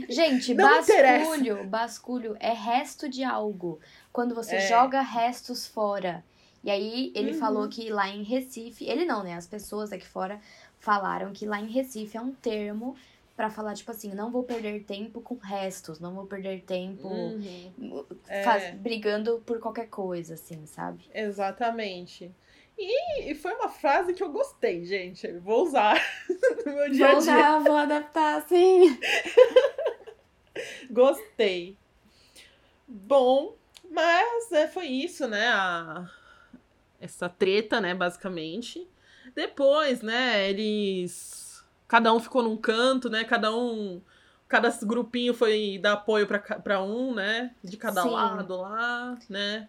Gente, 0.10 0.54
Não 0.56 0.68
basculho, 0.68 1.64
basculho 1.66 2.38
é 2.40 2.52
resto 2.52 3.08
de 3.08 3.24
algo. 3.24 3.80
Quando 4.12 4.34
você 4.34 4.56
É. 4.56 4.68
joga 4.68 5.02
restos 5.02 5.68
fora. 5.68 6.24
E 6.64 6.72
aí 6.72 7.12
ele 7.16 7.32
Uhum. 7.34 7.40
falou 7.40 7.68
que 7.70 7.90
lá 7.92 8.08
em 8.10 8.24
Recife, 8.24 8.86
ele 8.86 9.06
não, 9.06 9.24
né? 9.24 9.36
As 9.36 9.46
pessoas 9.48 9.92
aqui 9.92 10.08
fora 10.08 10.40
falaram 10.80 11.32
que 11.32 11.46
lá 11.46 11.60
em 11.60 11.68
Recife 11.68 12.18
é 12.18 12.22
um 12.22 12.32
termo 12.32 12.96
pra 13.42 13.50
falar 13.50 13.74
tipo 13.74 13.90
assim, 13.90 14.14
não 14.14 14.30
vou 14.30 14.44
perder 14.44 14.84
tempo 14.84 15.20
com 15.20 15.34
restos, 15.36 16.00
não 16.00 16.14
vou 16.14 16.28
perder 16.28 16.62
tempo 16.62 17.08
Uhum. 17.08 18.06
faz- 18.44 18.66
É. 18.66 18.72
brigando 18.74 19.42
por 19.44 19.60
qualquer 19.60 19.88
coisa, 19.90 20.36
assim, 20.36 20.64
sabe? 20.68 21.10
Exatamente. 21.12 22.32
E, 22.78 23.32
e 23.32 23.34
foi 23.36 23.52
uma 23.56 23.68
frase 23.70 24.14
que 24.14 24.22
eu 24.22 24.32
gostei, 24.32 24.86
gente. 24.86 25.28
Vou 25.40 25.64
usar 25.64 25.96
no 26.66 26.72
meu 26.74 26.90
dia 26.92 27.08
a 27.08 27.12
Vou 27.14 27.22
dia. 27.22 27.34
usar, 27.34 27.60
vou 27.60 27.76
adaptar, 27.76 28.48
sim. 28.48 28.96
Gostei. 30.92 31.78
Bom, 32.88 33.56
mas 33.90 34.52
é, 34.52 34.68
foi 34.68 34.86
isso, 34.86 35.28
né? 35.28 35.48
A, 35.48 36.08
essa 37.00 37.28
treta, 37.28 37.82
né, 37.82 37.96
basicamente. 37.96 38.88
Depois, 39.34 40.02
né, 40.02 40.50
eles. 40.50 41.51
Cada 41.92 42.14
um 42.14 42.22
ficou 42.22 42.42
num 42.42 42.56
canto, 42.56 43.10
né? 43.10 43.26
Cada 43.26 43.54
um. 43.54 44.02
Cada 44.48 44.70
grupinho 44.84 45.34
foi 45.34 45.78
dar 45.78 45.92
apoio 45.92 46.26
pra 46.26 46.82
um, 46.82 47.14
né? 47.14 47.54
De 47.62 47.76
cada 47.76 48.04
Sim. 48.04 48.12
lado 48.12 48.56
lá, 48.56 49.20
né? 49.30 49.68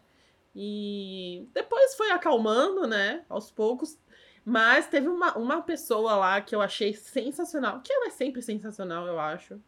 E 0.55 1.49
depois 1.52 1.97
foi 1.97 2.12
acalmando, 2.12 2.87
né? 2.87 3.25
Aos 3.29 3.50
poucos. 3.50 3.99
Mas 4.45 4.87
teve 4.87 5.09
uma, 5.09 5.37
uma 5.37 5.62
pessoa 5.62 6.14
lá 6.14 6.41
que 6.41 6.55
eu 6.55 6.61
achei 6.61 6.95
sensacional. 6.95 7.81
Que 7.81 7.93
ela 7.93 8.07
é 8.07 8.11
sempre 8.11 8.41
sensacional, 8.41 9.05
eu 9.09 9.19
acho. 9.19 9.61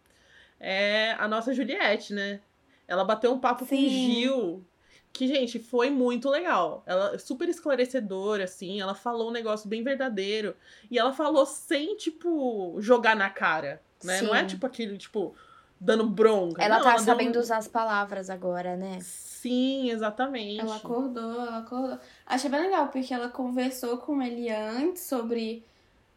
É 0.61 1.17
a 1.19 1.27
nossa 1.27 1.53
Juliette, 1.53 2.15
né? 2.15 2.41
Ela 2.87 3.05
bateu 3.05 3.33
um 3.33 3.41
papo 3.41 3.67
com 3.67 3.75
o 3.75 3.79
Sim. 3.79 3.89
Gil. 3.89 4.65
Que, 5.15 5.29
gente, 5.29 5.61
foi 5.61 5.91
muito 5.91 6.29
legal. 6.29 6.83
Ela 6.85 7.15
é 7.15 7.19
super 7.19 7.49
esclarecedora, 7.49 8.43
assim. 8.45 8.81
Ela 8.81 8.97
falou 8.97 9.29
um 9.29 9.33
negócio 9.33 9.69
bem 9.69 9.81
verdadeiro. 9.85 10.57
E 10.91 10.99
ela 10.99 11.13
falou 11.13 11.47
sem, 11.47 11.97
tipo, 11.97 12.75
jogar 12.81 13.15
na 13.15 13.31
cara. 13.31 13.81
Né? 14.03 14.21
Não 14.23 14.35
é 14.35 14.45
tipo 14.45 14.67
aquele, 14.67 14.99
tipo, 14.99 15.33
dando 15.81 16.05
bronca. 16.05 16.61
Ela 16.61 16.79
Não, 16.79 16.85
tá 16.85 16.97
deu 16.97 17.05
sabendo 17.05 17.37
um- 17.39 17.41
usar 17.41 17.59
as 17.59 17.69
palavras 17.69 18.29
agora, 18.29 18.77
né? 18.77 18.99
Sim, 19.01 19.89
exatamente. 19.91 20.59
Ela 20.61 20.77
acordou, 20.77 21.31
ela 21.33 21.59
acordou. 21.59 21.99
Achei 22.27 22.51
bem 22.51 22.63
legal, 22.63 22.89
porque 22.89 23.15
ela 23.15 23.29
conversou 23.29 23.99
com 23.99 24.21
ele 24.21 24.51
antes 24.51 25.05
sobre 25.05 25.65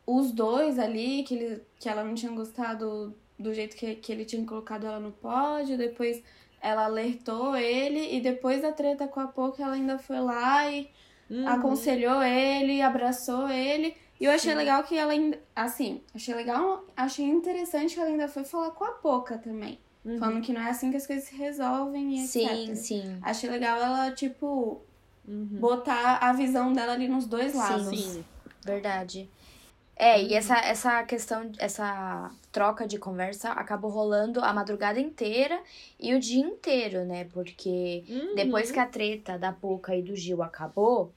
os 0.08 0.32
dois 0.32 0.80
ali, 0.80 1.22
que, 1.22 1.36
ele, 1.36 1.62
que 1.80 1.88
ela 1.88 2.04
não 2.04 2.16
tinha 2.16 2.32
gostado 2.32 3.14
do 3.38 3.54
jeito 3.54 3.76
que, 3.76 3.94
que 3.96 4.12
ele 4.12 4.26
tinha 4.26 4.44
colocado 4.44 4.88
ela 4.88 5.00
no 5.00 5.12
pódio. 5.12 5.78
Depois 5.78 6.24
ela 6.62 6.86
alertou 6.86 7.56
ele, 7.56 8.16
e 8.16 8.22
depois 8.22 8.62
da 8.62 8.72
treta 8.72 9.08
com 9.08 9.20
a 9.20 9.28
Poca, 9.28 9.62
ela 9.64 9.74
ainda 9.74 9.98
foi 9.98 10.20
lá 10.20 10.70
e 10.70 10.90
Uhum. 11.30 11.48
aconselhou 11.48 12.24
ele, 12.24 12.82
abraçou 12.82 13.50
ele. 13.50 13.96
E 14.20 14.24
eu 14.26 14.32
achei 14.32 14.52
Sim. 14.52 14.58
legal 14.58 14.82
que 14.84 14.98
ela 14.98 15.12
ainda. 15.12 15.38
Assim, 15.56 16.02
achei 16.16 16.34
legal, 16.34 16.86
achei 16.96 17.26
interessante 17.26 17.94
que 17.94 18.00
ela 18.00 18.10
ainda 18.10 18.28
foi 18.30 18.44
falar 18.46 18.72
com 18.72 18.86
a 18.86 18.92
Poca 18.92 19.38
também. 19.38 19.78
Uhum. 20.06 20.18
Falando 20.20 20.42
que 20.42 20.54
não 20.54 20.62
é 20.62 20.70
assim 20.70 20.90
que 20.90 20.96
as 20.98 21.06
coisas 21.06 21.26
se 21.26 21.36
resolvem 21.36 22.16
e 22.16 22.26
Sim, 22.26 22.48
etc. 22.70 22.76
sim. 22.78 23.20
Achei 23.22 23.50
legal 23.50 23.78
ela, 23.78 24.12
tipo, 24.12 24.82
Uhum. 25.28 25.60
botar 25.60 26.20
a 26.22 26.32
visão 26.32 26.72
dela 26.72 26.94
ali 26.94 27.10
nos 27.10 27.26
dois 27.26 27.54
lados. 27.54 28.00
Sim. 28.00 28.24
Verdade. 28.64 29.30
É, 29.98 30.22
e 30.24 30.34
essa, 30.34 30.56
essa 30.60 31.04
questão, 31.04 31.52
essa 31.58 32.32
troca 32.58 32.88
de 32.88 32.98
conversa 32.98 33.52
acabou 33.52 33.92
rolando 33.92 34.44
a 34.44 34.52
madrugada 34.52 35.00
inteira 35.00 35.62
e 36.00 36.16
o 36.16 36.20
dia 36.20 36.44
inteiro, 36.44 37.06
né? 37.06 37.26
Porque 37.26 38.04
Uhum. 38.10 38.34
depois 38.34 38.72
que 38.72 38.80
a 38.80 38.88
treta 38.88 39.38
da 39.38 39.54
Poca 39.54 39.96
e 39.96 40.02
do 40.02 40.16
Gil 40.16 40.42
acabou, 40.42 41.14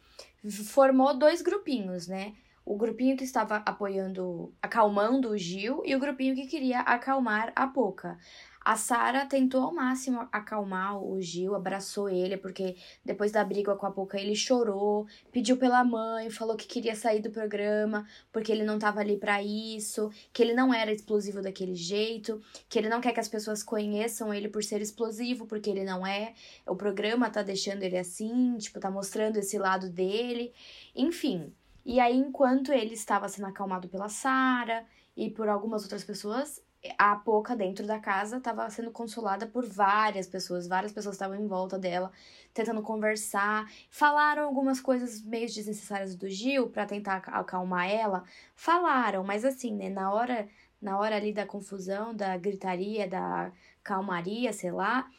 formou 0.66 1.16
dois 1.16 1.40
grupinhos, 1.40 2.06
né? 2.06 2.34
O 2.62 2.76
grupinho 2.76 3.16
que 3.16 3.24
estava 3.24 3.56
apoiando, 3.64 4.52
acalmando 4.60 5.30
o 5.30 5.38
Gil 5.38 5.82
e 5.86 5.96
o 5.96 5.98
grupinho 5.98 6.34
que 6.34 6.46
queria 6.46 6.80
acalmar 6.80 7.52
a 7.56 7.66
Poca. 7.66 8.18
A 8.62 8.76
Sara 8.76 9.24
tentou 9.24 9.62
ao 9.62 9.72
máximo 9.72 10.28
acalmar 10.30 11.02
o 11.02 11.18
Gil, 11.20 11.54
abraçou 11.54 12.10
ele, 12.10 12.36
porque 12.36 12.76
depois 13.02 13.32
da 13.32 13.42
briga 13.42 13.74
com 13.74 13.86
a 13.86 13.90
Poca 13.90 14.20
ele 14.20 14.36
chorou, 14.36 15.06
pediu 15.32 15.56
pela 15.56 15.82
mãe, 15.82 16.28
falou 16.28 16.54
que 16.56 16.66
queria 16.66 16.94
sair 16.94 17.20
do 17.22 17.30
programa, 17.30 18.06
porque 18.30 18.52
ele 18.52 18.62
não 18.62 18.78
tava 18.78 19.00
ali 19.00 19.16
pra 19.16 19.42
isso, 19.42 20.10
que 20.30 20.42
ele 20.42 20.52
não 20.52 20.74
era 20.74 20.92
explosivo 20.92 21.40
daquele 21.40 21.74
jeito, 21.74 22.38
que 22.68 22.78
ele 22.78 22.90
não 22.90 23.00
quer 23.00 23.12
que 23.14 23.20
as 23.20 23.28
pessoas 23.28 23.62
conheçam 23.62 24.32
ele 24.32 24.48
por 24.48 24.62
ser 24.62 24.82
explosivo, 24.82 25.46
porque 25.46 25.70
ele 25.70 25.82
não 25.82 26.06
é. 26.06 26.34
O 26.66 26.76
programa 26.76 27.30
tá 27.30 27.42
deixando 27.42 27.82
ele 27.82 27.96
assim, 27.96 28.58
tipo, 28.58 28.78
tá 28.78 28.90
mostrando 28.90 29.38
esse 29.38 29.58
lado 29.58 29.88
dele. 29.88 30.52
Enfim. 30.94 31.50
E 31.84 31.98
aí, 31.98 32.14
enquanto 32.14 32.72
ele 32.72 32.92
estava 32.92 33.26
sendo 33.26 33.46
acalmado 33.46 33.88
pela 33.88 34.10
Sara 34.10 34.84
e 35.16 35.30
por 35.30 35.48
algumas 35.48 35.82
outras 35.82 36.04
pessoas, 36.04 36.62
a 36.98 37.16
Poca 37.16 37.54
dentro 37.54 37.86
da 37.86 37.98
casa 37.98 38.38
estava 38.38 38.68
sendo 38.70 38.90
consolada 38.90 39.46
por 39.46 39.66
várias 39.66 40.26
pessoas, 40.26 40.66
várias 40.66 40.92
pessoas 40.92 41.14
estavam 41.14 41.36
em 41.36 41.46
volta 41.46 41.78
dela, 41.78 42.10
tentando 42.54 42.82
conversar, 42.82 43.70
falaram 43.90 44.44
algumas 44.44 44.80
coisas 44.80 45.22
meio 45.22 45.46
desnecessárias 45.46 46.14
do 46.14 46.28
Gil 46.28 46.70
para 46.70 46.86
tentar 46.86 47.16
aca- 47.16 47.32
acalmar 47.32 47.90
ela, 47.90 48.24
falaram, 48.54 49.22
mas 49.24 49.44
assim, 49.44 49.74
né, 49.74 49.90
na 49.90 50.12
hora, 50.12 50.48
na 50.80 50.98
hora 50.98 51.16
ali 51.16 51.32
da 51.32 51.46
confusão, 51.46 52.14
da 52.14 52.36
gritaria, 52.36 53.06
da 53.08 53.52
calmaria, 53.82 54.52
sei 54.52 54.70
lá, 54.72 55.10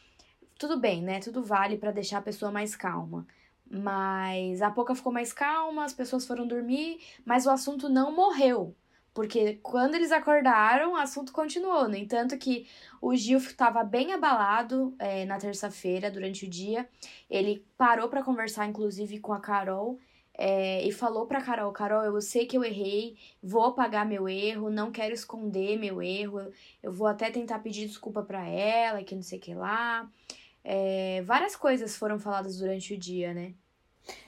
tudo 0.58 0.80
bem, 0.80 1.02
né? 1.02 1.20
Tudo 1.20 1.44
vale 1.44 1.78
para 1.78 1.92
deixar 1.92 2.20
a 2.20 2.22
pessoa 2.22 2.52
mais 2.52 2.76
calma. 2.76 3.26
Mas 3.70 4.62
a 4.62 4.70
Poca 4.70 4.94
ficou 4.96 5.12
mais 5.12 5.34
calma, 5.34 5.86
as 5.86 5.94
pessoas 5.94 6.26
foram 6.28 6.48
dormir, 6.48 7.00
mas 7.26 7.46
o 7.46 7.50
assunto 7.50 7.90
não 7.90 8.16
morreu. 8.16 8.76
Porque 9.14 9.56
quando 9.62 9.96
eles 9.96 10.12
acordaram, 10.12 10.94
o 10.94 10.96
assunto 10.96 11.34
continuou. 11.34 11.88
No 11.90 11.96
entanto, 11.96 12.38
que 12.38 12.68
o 13.02 13.14
Gil 13.16 13.40
estava 13.40 13.84
bem 13.84 14.14
abalado 14.14 14.96
é, 15.00 15.26
na 15.26 15.38
terça-feira, 15.38 16.10
durante 16.10 16.46
o 16.46 16.50
dia. 16.50 16.88
Ele 17.30 17.66
parou 17.78 18.08
para 18.10 18.24
conversar, 18.24 18.68
inclusive, 18.68 19.20
com 19.20 19.34
a 19.34 19.40
Carol. 19.42 20.00
é, 20.34 20.82
e 20.88 20.92
falou 20.92 21.28
pra 21.28 21.42
Carol: 21.42 21.72
Carol, 21.74 22.04
eu 22.04 22.22
sei 22.22 22.46
que 22.46 22.58
eu 22.58 22.64
errei, 22.64 23.18
vou 23.44 23.66
apagar 23.66 24.06
meu 24.06 24.28
erro, 24.30 24.70
não 24.70 24.92
quero 24.92 25.14
esconder 25.14 25.78
meu 25.78 26.02
erro. 26.02 26.52
Eu 26.82 26.92
vou 26.92 27.08
até 27.08 27.30
tentar 27.30 27.60
pedir 27.60 27.88
desculpa 27.88 28.24
pra 28.24 28.48
ela, 28.48 29.04
que 29.04 29.16
não 29.16 29.22
sei 29.24 29.38
o 29.40 29.42
que 29.42 29.54
lá. 29.54 30.10
É, 30.64 31.22
várias 31.24 31.56
coisas 31.56 31.96
foram 31.98 32.20
faladas 32.20 32.58
durante 32.58 32.94
o 32.94 32.98
dia, 32.98 33.34
né? 33.34 33.54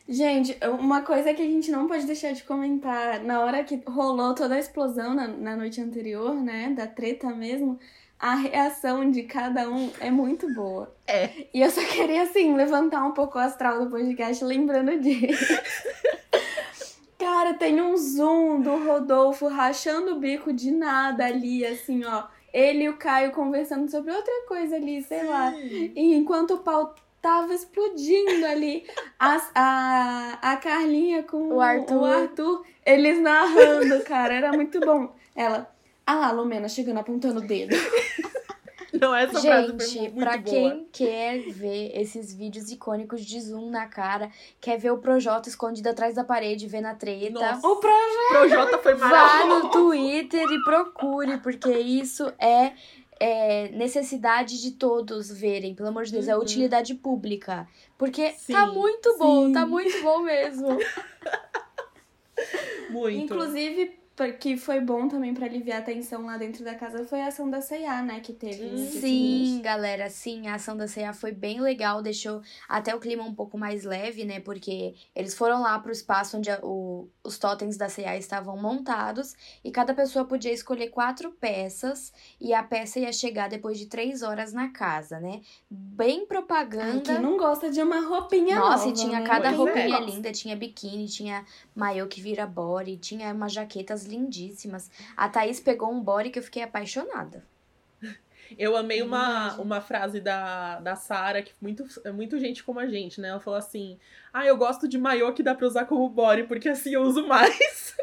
Gente, 0.08 0.58
uma 0.80 1.02
coisa 1.02 1.34
que 1.34 1.42
a 1.42 1.46
gente 1.46 1.72
não 1.72 1.88
pode 1.88 2.06
deixar 2.06 2.34
de 2.34 2.44
comentar, 2.44 3.24
na 3.24 3.40
hora 3.40 3.64
que 3.64 3.82
rolou 3.88 4.36
toda 4.36 4.56
a 4.56 4.60
explosão 4.60 5.14
na, 5.14 5.28
na 5.28 5.56
noite 5.56 5.80
anterior, 5.80 6.36
né, 6.36 6.74
da 6.76 6.86
treta 6.86 7.30
mesmo, 7.30 7.80
a 8.20 8.36
reação 8.36 9.10
de 9.10 9.24
cada 9.24 9.70
um 9.70 9.92
é 10.00 10.12
muito 10.12 10.54
boa. 10.54 10.94
É. 11.08 11.48
E 11.54 11.62
eu 11.62 11.70
só 11.70 11.82
queria, 11.86 12.24
assim, 12.24 12.56
levantar 12.56 13.06
um 13.06 13.12
pouco 13.12 13.38
o 13.38 13.42
astral 13.42 13.84
do 13.84 13.90
podcast 13.90 14.44
lembrando 14.44 15.00
disso. 15.00 15.54
Cara, 17.18 17.54
tem 17.54 17.82
um 17.82 17.96
zoom 17.96 18.62
do 18.62 18.86
Rodolfo 18.86 19.48
rachando 19.48 20.14
o 20.14 20.20
bico 20.20 20.52
de 20.52 20.72
nada 20.72 21.26
ali, 21.26 21.66
assim, 21.66 22.04
ó. 22.04 22.26
Ele 22.54 22.84
e 22.84 22.90
o 22.90 22.98
Caio 22.98 23.32
conversando 23.32 23.90
sobre 23.90 24.14
outra 24.14 24.46
coisa 24.48 24.76
ali, 24.76 25.02
sei 25.02 25.24
lá. 25.24 25.54
E 25.56 26.14
enquanto 26.14 26.56
o 26.56 26.60
pau 26.60 26.94
tava 27.24 27.54
explodindo 27.54 28.46
ali, 28.46 28.86
as- 29.18 29.50
a, 29.56 30.38
a 30.42 30.58
Carlinha 30.58 31.24
com 31.24 31.56
O 31.56 31.62
Arthur. 31.62 31.96
o 32.02 32.06
Arthur, 32.06 32.64
eles 32.86 33.20
narrando, 33.20 34.04
cara, 34.04 34.34
era 34.36 34.52
muito 34.52 34.80
bom. 34.82 35.16
Ela, 35.36 35.74
ah 36.06 36.16
lá, 36.16 36.32
Lumena 36.32 36.68
chegando 36.68 37.00
apontando 37.00 37.40
o 37.40 37.48
dedo. 37.48 37.74
Não, 39.02 39.14
essa 39.14 39.42
frase 39.42 39.68
foi 39.76 39.80
Gente, 39.86 40.00
muito 40.12 40.20
pra 40.20 40.38
boa. 40.38 40.44
quem 40.44 40.88
quer 40.94 41.40
ver 41.52 41.92
esses 42.00 42.34
vídeos 42.34 42.72
icônicos 42.72 43.26
de 43.26 43.42
zoom 43.42 43.70
na 43.70 43.86
cara, 43.88 44.30
quer 44.62 44.78
ver 44.78 44.92
o 44.92 44.98
Projota 45.00 45.50
escondido 45.50 45.90
atrás 45.90 46.16
da 46.16 46.24
parede 46.24 46.68
vendo 46.68 46.86
a 46.86 46.94
treta, 46.96 47.32
Nossa. 47.32 47.68
O 47.68 47.78
projeto. 47.78 48.30
Projota 48.30 48.78
foi 48.78 48.94
vá 48.94 49.08
maravilhoso. 49.10 49.64
no 49.64 49.70
Twitter 49.72 50.46
e 50.50 50.64
procure, 50.64 51.38
porque 51.40 51.72
isso 51.78 52.32
é, 52.40 52.74
é 53.24 53.70
necessidade 53.70 54.62
de 54.62 54.72
todos 54.72 55.32
verem, 55.32 55.74
pelo 55.74 55.88
amor 55.90 56.04
de 56.04 56.12
Deus, 56.12 56.28
é 56.28 56.36
Uhum. 56.36 56.42
utilidade 56.42 56.94
pública. 56.96 57.68
Porque 57.98 58.32
Sim, 58.32 58.52
tá 58.54 58.66
muito 58.68 59.18
bom, 59.18 59.48
sim. 59.48 59.54
tá 59.54 59.66
muito 59.66 60.02
bom 60.04 60.20
mesmo. 60.24 60.68
Muito. 62.90 63.24
Inclusive, 63.34 64.00
que 64.40 64.56
foi 64.58 64.80
bom 64.80 65.08
também 65.08 65.34
pra 65.34 65.46
aliviar 65.48 65.80
a 65.80 65.84
tensão 65.84 66.26
lá 66.26 66.38
dentro 66.38 66.64
da 66.64 66.76
casa, 66.76 67.04
foi 67.04 67.22
a 67.22 67.28
ação 67.28 67.50
da 67.50 67.62
C&A, 67.62 68.02
né, 68.04 68.20
que 68.20 68.32
teve 68.32 68.78
Sim, 68.78 69.60
galera, 69.64 70.10
sim, 70.10 70.48
a 70.48 70.56
ação 70.56 70.78
da 70.78 70.88
CA 70.88 71.14
foi 71.14 71.32
bem 71.32 71.60
legal, 71.60 72.02
deixou 72.02 72.42
até 72.70 72.96
o 72.96 73.00
clima 73.00 73.24
um 73.24 73.34
pouco 73.34 73.58
mais 73.58 73.84
leve, 73.84 74.24
né? 74.24 74.40
Porque 74.40 74.94
eles 75.16 75.34
foram 75.36 75.62
lá 75.62 75.80
pro 75.80 75.92
espaço 75.92 76.38
onde 76.38 76.52
a- 76.52 76.60
o- 76.64 77.10
os 77.24 77.40
totens 77.40 77.76
da 77.76 77.90
CA 77.90 78.16
estavam 78.16 78.56
montados 78.56 79.34
e 79.64 79.72
cada 79.72 79.94
pessoa 79.96 80.26
podia 80.26 80.52
escolher 80.54 80.90
quatro 80.90 81.32
peças 81.32 82.14
e 82.40 82.54
a 82.54 82.62
peça 82.62 83.00
ia 83.00 83.12
chegar 83.12 83.50
depois 83.50 83.80
de 83.80 83.88
três 83.88 84.22
horas 84.22 84.54
na 84.54 84.70
casa, 84.70 85.20
né? 85.20 85.42
Bem 85.70 86.20
Ai, 86.20 86.26
propaganda. 86.26 87.02
quem 87.02 87.20
não 87.22 87.38
gosta 87.38 87.70
de 87.72 87.82
uma 87.82 88.00
roupinha 88.08 88.56
Nossa, 88.60 88.86
nova, 88.86 88.90
e 88.90 88.94
tinha 88.94 89.20
né? 89.20 89.26
cada 89.26 89.50
é. 89.50 89.52
roupinha 89.52 90.00
linda, 90.00 90.32
tinha 90.32 90.56
biquíni, 90.56 91.08
tinha 91.08 91.46
maiô 91.76 92.08
que 92.08 92.22
vira 92.22 92.46
body, 92.46 92.98
tinha 92.98 93.34
umas 93.34 93.54
lindíssimas. 94.06 94.90
A 95.16 95.30
Thaís 95.30 95.60
pegou 95.60 95.92
um 95.92 96.02
body 96.02 96.30
que 96.30 96.40
eu 96.40 96.44
fiquei 96.44 96.64
apaixonada. 96.64 97.44
Eu 98.58 98.76
amei 98.76 99.00
É 99.00 99.04
uma, 99.04 99.56
uma 99.56 99.82
frase 99.82 100.20
da, 100.20 100.80
da 100.80 100.96
Sara, 100.96 101.42
que 101.42 101.54
muito, 101.62 101.86
é 102.04 102.12
muito 102.12 102.38
gente 102.40 102.64
como 102.64 102.80
a 102.80 102.88
gente, 102.88 103.20
né? 103.20 103.30
Ela 103.30 103.40
falou 103.40 103.58
assim: 103.58 103.98
Ah, 104.32 104.46
eu 104.46 104.58
gosto 104.58 104.88
de 104.88 104.98
maiô 104.98 105.34
que 105.34 105.42
dá 105.42 105.56
pra 105.56 105.68
usar 105.68 105.86
como 105.86 106.08
body, 106.10 106.44
porque 106.44 106.70
assim 106.70 106.94
eu 106.94 107.02
uso 107.02 107.26
mais. 107.28 107.96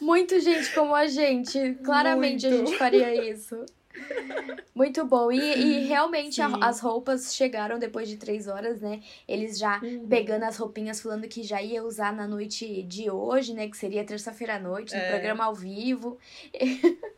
Muito 0.00 0.40
gente 0.40 0.72
como 0.74 0.94
a 0.94 1.06
gente. 1.06 1.74
Claramente 1.84 2.46
a 2.46 2.50
Muito. 2.50 2.68
gente 2.68 2.78
faria 2.78 3.30
isso. 3.30 3.64
Muito 4.74 5.04
bom. 5.04 5.30
E, 5.32 5.38
e 5.38 5.86
realmente 5.86 6.40
a- 6.40 6.50
as 6.62 6.80
roupas 6.80 7.34
chegaram 7.34 7.78
depois 7.78 8.08
de 8.08 8.16
três 8.16 8.46
horas, 8.48 8.80
né? 8.80 9.00
Eles 9.28 9.58
já 9.58 9.80
Uhum. 9.82 10.06
pegando 10.08 10.44
as 10.44 10.56
roupinhas, 10.56 11.00
falando 11.00 11.26
que 11.28 11.42
já 11.42 11.60
ia 11.60 11.82
usar 11.84 12.12
na 12.14 12.26
noite 12.26 12.82
de 12.84 13.10
hoje, 13.10 13.52
né? 13.52 13.68
Que 13.68 13.76
seria 13.76 14.04
terça-feira 14.04 14.56
à 14.56 14.58
noite, 14.58 14.94
no 14.94 15.00
É. 15.00 15.10
programa 15.10 15.44
ao 15.44 15.54
vivo. 15.54 16.18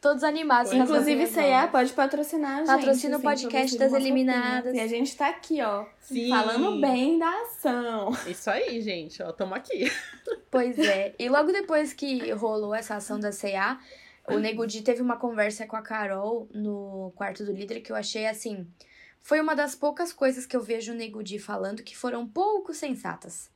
Todos 0.00 0.22
animados. 0.22 0.70
É. 0.70 0.76
Inclusive, 0.76 1.26
C&A 1.26 1.42
C&A 1.42 1.66
pode 1.66 1.92
patrocinar 1.92 2.52
a 2.52 2.56
gente. 2.58 2.66
Patrocina 2.68 3.14
o 3.14 3.16
assim, 3.16 3.24
podcast 3.24 3.78
das 3.78 3.90
umas 3.90 4.00
eliminadas. 4.00 4.64
roupinhas. 4.66 4.76
E 4.76 4.80
a 4.80 4.86
gente 4.98 5.16
tá 5.16 5.28
aqui, 5.28 5.60
ó, 5.60 5.84
Sim. 6.00 6.28
falando 6.28 6.80
bem 6.80 7.18
da 7.18 7.28
ação. 7.42 8.10
Isso 8.28 8.48
aí, 8.48 8.80
gente, 8.80 9.20
ó, 9.20 9.32
tamo 9.32 9.54
aqui. 9.56 9.90
Pois 10.52 10.78
é. 10.78 11.14
E 11.18 11.28
logo 11.28 11.50
depois 11.50 11.92
que 11.92 12.30
rolou 12.30 12.72
essa 12.72 12.94
ação 12.94 13.18
da 13.18 13.32
CA, 13.32 13.80
o 14.28 14.38
Nego 14.38 14.66
Di 14.66 14.82
teve 14.82 15.02
uma 15.02 15.16
conversa 15.16 15.66
com 15.66 15.76
a 15.76 15.82
Carol 15.82 16.48
no 16.54 17.12
quarto 17.16 17.44
do 17.44 17.52
líder 17.52 17.80
que 17.80 17.90
eu 17.90 17.96
achei 17.96 18.26
assim. 18.26 18.66
Foi 19.20 19.40
uma 19.40 19.54
das 19.54 19.74
poucas 19.74 20.12
coisas 20.12 20.46
que 20.46 20.56
eu 20.56 20.60
vejo 20.60 20.92
o 20.92 20.96
Nego 20.96 21.22
Di 21.22 21.38
falando 21.38 21.82
que 21.82 21.96
foram 21.96 22.26
pouco 22.26 22.74
sensatas. 22.74 23.50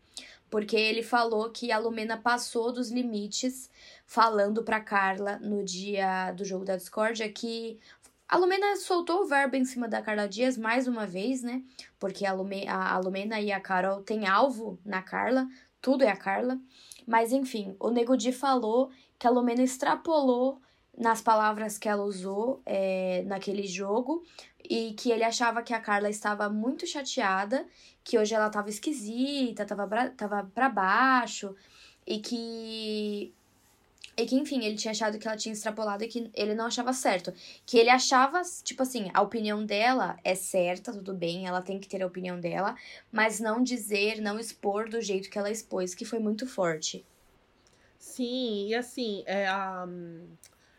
Porque 0.49 0.77
ele 0.77 1.03
falou 1.03 1.51
que 1.51 1.73
a 1.73 1.79
Lumena 1.79 2.17
passou 2.17 2.73
dos 2.73 2.91
limites, 2.91 3.69
falando 4.07 4.63
pra 4.63 4.81
Carla 4.81 5.39
no 5.41 5.65
dia 5.65 6.31
do 6.33 6.45
jogo 6.45 6.65
da 6.65 6.77
discórdia 6.77 7.29
que 7.29 7.81
a 8.29 8.37
Lumena 8.37 8.75
soltou 8.77 9.23
o 9.23 9.27
verbo 9.27 9.55
em 9.55 9.65
cima 9.65 9.87
da 9.87 10.03
Carla 10.03 10.29
Dias 10.29 10.59
mais 10.59 10.89
uma 10.89 11.07
vez, 11.07 11.43
né? 11.43 11.63
Porque 11.99 12.27
a, 12.27 12.33
Lume, 12.33 12.67
a, 12.67 12.99
Lumena 12.99 13.41
e 13.41 13.53
a 13.53 13.61
Carol 13.61 14.03
têm 14.03 14.27
alvo 14.27 14.79
na 14.85 15.01
Carla, 15.01 15.49
tudo 15.81 16.03
é 16.03 16.11
a 16.11 16.17
Carla. 16.17 16.59
Mas 17.07 17.33
enfim, 17.33 17.77
o 17.79 17.89
Nego 17.89 18.17
Di 18.17 18.33
falou 18.33 18.91
que 19.19 19.27
a 19.27 19.31
Lumena 19.31 19.63
extrapolou 19.63 20.61
nas 20.97 21.21
palavras 21.21 21.77
que 21.79 21.89
ela 21.89 22.05
usou 22.05 22.61
é, 22.65 23.23
naquele 23.27 23.67
jogo 23.67 24.25
e 24.69 24.93
que 24.95 25.11
ele 25.11 25.25
achava 25.25 25.63
que 25.63 25.75
a 25.75 25.81
Carla 25.81 26.09
estava 26.09 26.49
muito 26.49 26.87
chateada, 26.87 27.67
que 28.03 28.19
hoje 28.19 28.35
ela 28.35 28.47
estava 28.47 28.69
esquisita, 28.69 29.65
tava, 29.67 29.87
bra- 29.87 30.11
tava 30.11 30.51
pra 30.55 30.69
baixo 30.69 31.55
e 32.07 32.19
que. 32.19 33.33
E 34.19 34.25
que, 34.25 34.35
enfim, 34.35 34.65
ele 34.65 34.77
tinha 34.77 34.93
achado 34.93 35.19
que 35.19 35.29
ela 35.29 35.37
tinha 35.37 35.53
extrapolado 35.53 36.03
e 36.03 36.09
que 36.09 36.31
ele 36.33 36.55
não 36.55 36.65
achava 36.65 36.91
certo. 36.95 37.35
Que 37.67 37.77
ele 37.77 37.91
achava, 37.91 38.41
tipo 38.65 38.83
assim, 38.83 39.11
a 39.13 39.21
opinião 39.21 39.67
dela 39.67 40.17
é 40.25 40.35
certa, 40.35 40.91
tudo 40.91 41.13
bem, 41.13 41.47
ela 41.47 41.61
tem 41.61 41.79
que 41.79 41.87
ter 41.87 42.03
a 42.03 42.07
opinião 42.07 42.41
dela, 42.41 42.75
mas 43.13 43.41
não 43.41 43.63
dizer, 43.63 44.23
não 44.23 44.39
expor 44.39 44.89
do 44.89 45.03
jeito 45.03 45.29
que 45.29 45.37
ela 45.39 45.51
expôs, 45.51 45.95
que 45.95 46.07
foi 46.07 46.19
muito 46.19 46.47
forte. 46.47 47.05
Sim, 47.99 48.69
e 48.69 48.75
assim, 48.75 49.23
é, 49.27 49.47
a, 49.47 49.87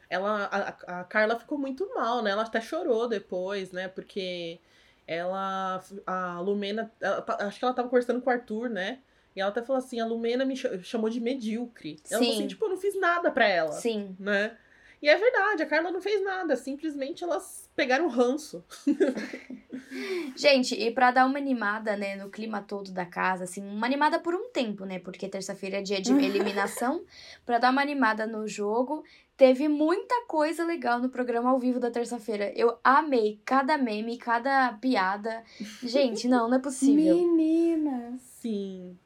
ela, 0.09 0.45
a, 0.45 0.99
a 1.01 1.03
Carla 1.03 1.37
ficou 1.39 1.57
muito 1.57 1.87
mal, 1.93 2.21
né? 2.21 2.31
Ela 2.31 2.43
até 2.43 2.61
chorou 2.61 3.07
depois, 3.07 3.71
né? 3.71 3.87
Porque 3.87 4.59
ela, 5.05 5.83
a 6.05 6.39
Lumena, 6.39 6.91
ela 7.01 7.25
acho 7.41 7.59
que 7.59 7.65
ela 7.65 7.73
tava 7.73 7.89
conversando 7.89 8.21
com 8.21 8.29
o 8.29 8.33
Arthur, 8.33 8.69
né? 8.69 8.99
E 9.35 9.41
ela 9.41 9.49
até 9.51 9.61
falou 9.61 9.77
assim, 9.77 9.99
a 9.99 10.05
Lumena 10.05 10.43
me 10.45 10.55
cha- 10.55 10.81
chamou 10.81 11.09
de 11.09 11.19
medíocre. 11.19 12.01
Ela 12.09 12.19
falou 12.19 12.33
Sim. 12.33 12.39
assim, 12.39 12.47
tipo, 12.47 12.65
eu 12.65 12.69
não 12.69 12.77
fiz 12.77 12.99
nada 12.99 13.29
pra 13.31 13.47
ela, 13.47 13.71
Sim. 13.71 14.15
né? 14.19 14.57
E 15.01 15.07
é 15.07 15.15
verdade, 15.15 15.61
a 15.63 15.65
Carla 15.65 15.91
não 15.91 16.01
fez 16.01 16.23
nada, 16.23 16.55
simplesmente 16.55 17.23
elas 17.23 17.69
pegaram 17.75 18.07
ranço. 18.07 18.63
Gente, 20.35 20.75
e 20.75 20.91
pra 20.91 21.11
dar 21.11 21.25
uma 21.25 21.37
animada, 21.37 21.95
né, 21.95 22.15
no 22.15 22.29
clima 22.29 22.61
todo 22.61 22.91
da 22.91 23.05
casa, 23.05 23.43
assim, 23.43 23.61
uma 23.63 23.85
animada 23.85 24.19
por 24.19 24.33
um 24.33 24.49
tempo, 24.49 24.85
né, 24.85 24.99
porque 24.99 25.29
terça-feira 25.29 25.77
é 25.77 25.81
dia 25.81 26.01
de 26.01 26.11
eliminação, 26.17 27.03
pra 27.45 27.59
dar 27.59 27.71
uma 27.71 27.81
animada 27.81 28.25
no 28.25 28.47
jogo, 28.47 29.03
teve 29.35 29.67
muita 29.67 30.25
coisa 30.27 30.65
legal 30.65 30.99
no 30.99 31.09
programa 31.09 31.51
ao 31.51 31.59
vivo 31.59 31.79
da 31.79 31.91
terça-feira. 31.91 32.51
Eu 32.55 32.77
amei 32.83 33.39
cada 33.45 33.77
meme, 33.77 34.17
cada 34.17 34.73
piada. 34.73 35.43
Gente, 35.83 36.27
não, 36.27 36.49
não 36.49 36.57
é 36.57 36.59
possível. 36.59 37.15
Meninas. 37.15 38.19
Sim, 38.21 38.97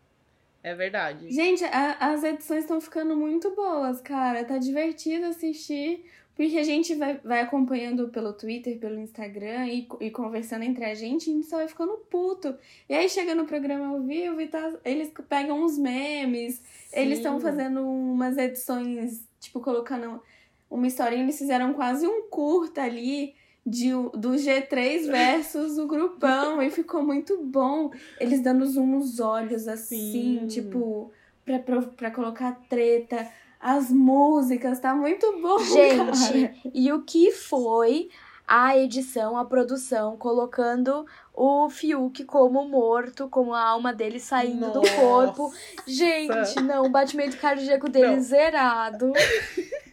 é 0.63 0.75
verdade. 0.75 1.31
Gente, 1.31 1.63
a- 1.65 1.97
as 1.99 2.23
edições 2.23 2.61
estão 2.63 2.79
ficando 2.79 3.15
muito 3.15 3.49
boas, 3.55 3.99
cara. 4.01 4.43
Tá 4.43 4.57
divertido 4.57 5.25
assistir. 5.25 6.05
Porque 6.35 6.57
a 6.57 6.63
gente 6.63 6.95
vai, 6.95 7.19
vai 7.23 7.41
acompanhando 7.41 8.07
pelo 8.07 8.31
Twitter, 8.33 8.79
pelo 8.79 8.97
Instagram 8.99 9.67
e, 9.67 9.87
e 9.99 10.09
conversando 10.09 10.63
entre 10.63 10.85
a 10.85 10.95
gente, 10.95 11.27
e 11.27 11.33
a 11.33 11.35
gente 11.35 11.45
só 11.45 11.57
vai 11.57 11.67
ficando 11.67 11.97
puto. 12.09 12.55
E 12.87 12.93
aí 12.95 13.09
chega 13.09 13.35
no 13.35 13.45
programa 13.45 13.87
ao 13.87 14.01
vivo 14.01 14.39
e 14.39 14.47
tá, 14.47 14.73
eles 14.85 15.11
pegam 15.27 15.61
uns 15.61 15.77
memes, 15.77 16.61
eles 16.93 17.17
estão 17.19 17.35
Sim. 17.37 17.43
fazendo 17.43 17.85
umas 17.85 18.37
edições, 18.37 19.27
tipo, 19.39 19.59
colocando 19.59 20.21
uma 20.69 20.87
historinha, 20.87 21.21
eles 21.21 21.37
fizeram 21.37 21.73
quase 21.73 22.07
um 22.07 22.23
curta 22.29 22.81
ali 22.81 23.35
de, 23.65 23.91
do 23.91 24.31
G3 24.31 25.07
versus 25.07 25.77
o 25.77 25.87
grupão, 25.87 26.61
e 26.61 26.69
ficou 26.69 27.03
muito 27.03 27.37
bom. 27.43 27.91
Eles 28.19 28.41
dando 28.41 28.65
zoom 28.65 28.87
nos 28.87 29.19
olhos, 29.19 29.67
assim, 29.67 30.39
Sim. 30.41 30.47
tipo, 30.47 31.11
pra, 31.45 31.59
pra, 31.59 31.81
pra 31.81 32.11
colocar 32.11 32.59
treta. 32.69 33.27
As 33.59 33.91
músicas, 33.91 34.79
tá 34.79 34.95
muito 34.95 35.39
bom, 35.39 35.57
cara. 35.95 36.13
Gente, 36.13 36.71
e 36.73 36.91
o 36.91 37.03
que 37.03 37.31
foi 37.31 38.09
a 38.47 38.75
edição, 38.75 39.37
a 39.37 39.45
produção, 39.45 40.17
colocando 40.17 41.05
o 41.33 41.69
Fiuk 41.69 42.25
como 42.25 42.67
morto, 42.67 43.29
como 43.29 43.53
a 43.53 43.61
alma 43.61 43.93
dele 43.93 44.19
saindo 44.19 44.71
do 44.71 44.81
Nossa. 44.81 44.95
corpo. 44.95 45.53
Gente, 45.87 46.59
não, 46.61 46.85
o 46.85 46.89
batimento 46.89 47.37
cardíaco 47.37 47.87
dele 47.87 48.15
Não. 48.15 48.21
zerado. 48.21 49.13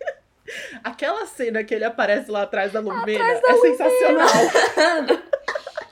Aquela 0.82 1.26
cena 1.26 1.62
que 1.64 1.74
ele 1.74 1.84
aparece 1.84 2.30
lá 2.30 2.42
atrás 2.42 2.72
da 2.72 2.80
Lumena 2.80 3.24
é 3.24 3.54
sensacional. 3.56 4.28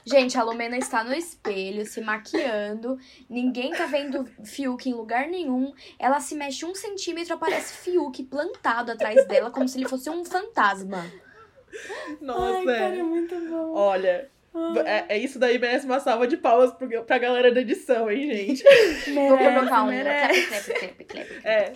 Gente, 0.05 0.37
a 0.37 0.43
Lumena 0.43 0.77
está 0.77 1.03
no 1.03 1.13
espelho, 1.13 1.85
se 1.85 1.99
maquiando. 1.99 2.97
Ninguém 3.29 3.71
tá 3.71 3.85
vendo 3.85 4.25
Fiuk 4.45 4.89
em 4.89 4.93
lugar 4.93 5.27
nenhum. 5.27 5.73
Ela 5.99 6.21
se 6.21 6.33
mexe 6.33 6.65
um 6.65 6.73
centímetro, 6.73 7.33
aparece 7.33 7.73
Fiuk 7.83 8.23
plantado 8.23 8.93
atrás 8.93 9.27
dela, 9.27 9.51
como 9.51 9.67
se 9.67 9.77
ele 9.77 9.87
fosse 9.87 10.09
um 10.09 10.23
fantasma. 10.23 11.05
Nossa, 12.21 12.59
Ai, 12.59 12.65
cara, 12.65 12.95
é 12.95 12.99
é. 12.99 13.03
muito 13.03 13.35
bom. 13.49 13.73
Olha, 13.73 14.31
é, 14.85 15.15
é 15.15 15.17
isso 15.17 15.37
daí 15.37 15.59
merece 15.59 15.85
uma 15.85 15.99
salva 15.99 16.25
de 16.25 16.37
palmas 16.37 16.71
pro, 16.73 17.03
pra 17.03 17.17
galera 17.17 17.51
da 17.51 17.59
edição, 17.59 18.09
hein, 18.09 18.31
gente? 18.33 18.63
Vou 19.13 19.37
colocar 19.37 19.83
um 19.83 19.87
merece. 19.87 20.47
clap, 20.47 20.63
clap, 20.63 21.05
clap, 21.05 21.25
clap. 21.25 21.45
É. 21.45 21.73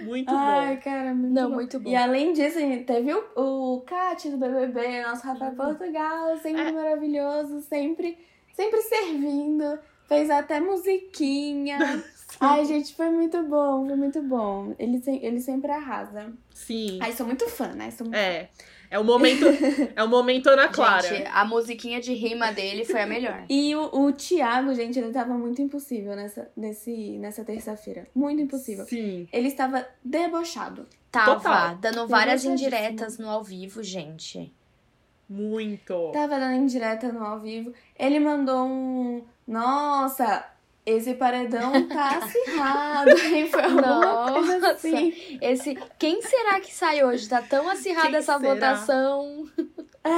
Muito 0.00 0.30
Ai, 0.34 0.76
bom. 0.76 0.82
cara, 0.82 1.14
muito 1.14 1.32
Não, 1.34 1.48
bom. 1.48 1.54
muito 1.56 1.80
bom. 1.80 1.90
E 1.90 1.96
além 1.96 2.32
disso, 2.32 2.58
a 2.58 2.62
gente 2.62 2.84
teve 2.84 3.12
o, 3.12 3.24
o 3.36 3.80
Cat 3.82 4.28
do 4.28 4.36
BBB, 4.36 5.02
nosso 5.02 5.26
Rafael 5.26 5.52
Portugal, 5.52 6.36
sempre 6.38 6.62
É. 6.62 6.72
maravilhoso, 6.72 7.60
sempre, 7.62 8.18
sempre 8.52 8.80
servindo. 8.82 9.78
Fez 10.06 10.28
até 10.30 10.58
musiquinha. 10.60 11.78
Ai, 12.40 12.64
gente, 12.64 12.94
foi 12.94 13.10
muito 13.10 13.42
bom, 13.44 13.86
foi 13.86 13.96
muito 13.96 14.22
bom. 14.22 14.74
Ele, 14.78 15.00
ele 15.22 15.40
sempre 15.40 15.70
arrasa. 15.70 16.32
Sim. 16.54 16.98
Ai, 17.02 17.12
sou 17.12 17.26
muito 17.26 17.48
fã, 17.48 17.68
né? 17.74 17.90
Sou 17.90 18.06
muito 18.06 18.16
É. 18.16 18.48
É 18.90 18.98
o 18.98 19.04
momento. 19.04 19.46
É 19.94 20.02
o 20.02 20.08
momento 20.08 20.48
Ana 20.48 20.68
Clara. 20.68 21.06
Gente, 21.06 21.28
a 21.32 21.44
musiquinha 21.44 22.00
de 22.00 22.12
rima 22.12 22.52
dele 22.52 22.84
foi 22.84 23.02
a 23.02 23.06
melhor. 23.06 23.44
E 23.48 23.74
o, 23.76 24.06
o 24.06 24.12
Thiago, 24.12 24.74
gente, 24.74 24.98
ele 24.98 25.12
tava 25.12 25.34
muito 25.34 25.62
impossível 25.62 26.16
nessa, 26.16 26.50
nesse, 26.56 27.16
nessa 27.18 27.44
terça-feira. 27.44 28.06
Muito 28.14 28.42
impossível. 28.42 28.84
Sim. 28.86 29.28
Ele 29.32 29.48
estava 29.48 29.86
debochado. 30.04 30.86
Tava 31.10 31.36
Total. 31.36 31.76
dando 31.76 32.08
várias 32.08 32.44
indiretas 32.44 33.18
no 33.18 33.28
ao 33.28 33.44
vivo, 33.44 33.82
gente. 33.82 34.52
Muito. 35.28 36.10
Tava 36.12 36.40
dando 36.40 36.54
indireta 36.54 37.12
no 37.12 37.22
ao 37.24 37.38
vivo. 37.38 37.72
Ele 37.96 38.18
mandou 38.18 38.66
um. 38.66 39.22
Nossa, 39.46 40.44
esse 40.86 41.14
paredão 41.14 41.86
tá 41.88 42.18
acirrado. 42.22 43.10
E 43.10 43.48
foi 43.48 43.62
alguma 43.62 44.32
coisa 44.32 44.58
Nossa. 44.58 44.72
assim. 44.72 45.38
Esse, 45.40 45.74
quem 45.98 46.20
será 46.22 46.60
que 46.60 46.72
sai 46.72 47.04
hoje? 47.04 47.28
Tá 47.28 47.42
tão 47.42 47.68
acirrada 47.68 48.08
Quem 48.08 48.16
essa 48.16 48.38
será? 48.38 48.54
votação. 48.54 49.46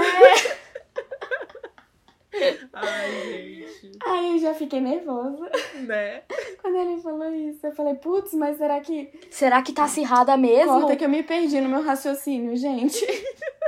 Ai, 2.73 3.67
gente. 3.81 3.99
Aí 4.05 4.33
eu 4.33 4.39
já 4.39 4.55
fiquei 4.55 4.81
nervosa 4.81 5.51
Né? 5.81 6.23
quando 6.63 6.77
ele 6.77 7.01
falou 7.03 7.31
isso. 7.35 7.67
Eu 7.67 7.73
falei, 7.73 7.95
putz, 7.95 8.33
mas 8.33 8.57
será 8.57 8.81
que. 8.81 9.11
Será 9.31 9.61
que 9.63 9.73
tá 9.73 9.85
acirrada 9.85 10.37
mesmo? 10.37 10.81
Corta 10.81 10.97
que 10.97 11.05
eu 11.05 11.09
me 11.11 11.23
perdi 11.23 11.61
no 11.61 11.69
meu 11.69 11.83
raciocínio, 11.83 12.57
gente. 12.57 13.05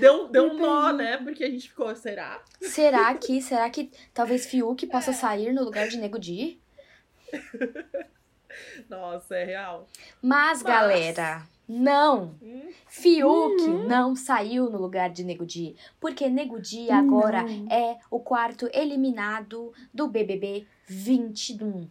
Deu, 0.00 0.28
deu 0.28 0.44
um 0.52 0.58
nó, 0.58 0.92
né? 0.92 1.16
Porque 1.18 1.44
a 1.44 1.50
gente 1.50 1.68
ficou, 1.68 1.94
será? 1.94 2.40
Será 2.60 3.12
que, 3.14 3.40
será 3.42 3.68
que 3.70 3.90
talvez 4.14 4.46
Fiuk 4.46 4.86
possa 4.86 5.12
sair 5.12 5.52
no 5.52 5.62
lugar 5.64 5.88
de 5.88 5.96
Nego 5.98 6.18
Di? 6.18 6.60
Nossa, 8.88 9.36
é 9.36 9.44
real. 9.44 9.88
Mas, 10.22 10.62
Mas- 10.62 10.62
galera, 10.62 11.42
não. 11.68 12.34
Hum, 12.42 12.68
Fiuk 12.88 13.68
não 13.86 14.16
saiu 14.16 14.68
no 14.68 14.78
lugar 14.78 15.10
de 15.10 15.22
Nego 15.24 15.46
Di, 15.46 15.76
porque 16.00 16.28
Nego 16.28 16.60
Di 16.60 16.90
agora 16.90 17.42
Não. 17.42 17.68
é 17.70 17.98
o 18.10 18.18
quarto 18.18 18.68
eliminado 18.72 19.72
do 19.94 20.08
BBB 20.08 20.66
21. 20.86 21.88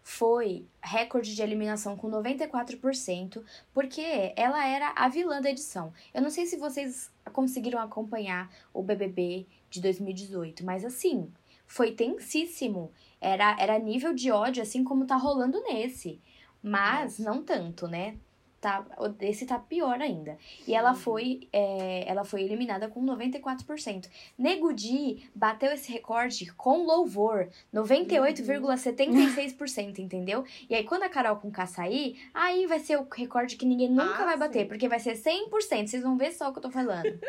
foi 0.04 0.66
recorde 0.82 1.36
de 1.36 1.42
eliminação 1.42 1.96
com 1.96 2.10
94%, 2.10 3.44
porque 3.74 4.34
ela 4.36 4.66
era 4.66 4.94
a 4.96 5.08
vilã 5.08 5.42
da 5.42 5.50
edição. 5.50 5.94
Eu 6.14 6.22
não 6.22 6.30
sei 6.30 6.46
se 6.46 6.58
vocês 6.58 7.12
conseguiram 7.32 7.80
acompanhar 7.80 8.52
o 8.74 8.82
BBB 8.82 9.46
de 9.70 9.82
2018, 9.82 10.66
mas 10.66 10.84
assim, 10.84 11.32
foi 11.68 11.92
tensíssimo. 11.92 12.92
Era, 13.20 13.56
era 13.60 13.80
nível 13.80 14.14
de 14.14 14.32
ódio, 14.32 14.64
assim 14.64 14.84
como 14.84 15.06
tá 15.06 15.16
rolando 15.16 15.62
nesse. 15.64 16.20
Mas 16.62 17.18
Nossa. 17.18 17.24
não 17.24 17.44
tanto, 17.44 17.88
né? 17.88 18.18
Tá, 18.62 18.86
esse 19.22 19.48
tá 19.48 19.58
pior 19.58 20.00
ainda. 20.00 20.38
E 20.68 20.76
ela 20.76 20.94
foi, 20.94 21.48
é, 21.52 22.04
ela 22.08 22.24
foi 22.24 22.44
eliminada 22.44 22.88
com 22.88 23.04
94%. 23.04 24.08
Nego 24.38 24.72
Di 24.72 25.28
bateu 25.34 25.72
esse 25.72 25.92
recorde 25.92 26.54
com 26.54 26.86
louvor, 26.86 27.50
98,76%, 27.74 29.98
entendeu? 30.00 30.46
E 30.70 30.76
aí, 30.76 30.84
quando 30.84 31.02
a 31.04 31.10
Carol 31.10 31.38
com 31.38 31.50
K 31.52 31.66
sair, 31.66 32.22
aí 32.34 32.68
vai 32.68 32.80
ser 32.80 32.98
o 33.00 33.08
recorde 33.12 33.56
que 33.58 33.66
ninguém 33.66 33.90
nunca 33.90 34.22
Ah, 34.22 34.26
vai 34.26 34.38
bater, 34.38 34.62
sim. 34.62 34.68
porque 34.68 34.88
vai 34.88 35.00
ser 35.00 35.16
100%. 35.18 35.88
Vocês 35.88 36.04
vão 36.04 36.16
ver 36.16 36.32
só 36.32 36.50
o 36.50 36.54
que 36.54 36.60
eu 36.60 36.64
tô 36.64 36.70
falando. 36.72 37.04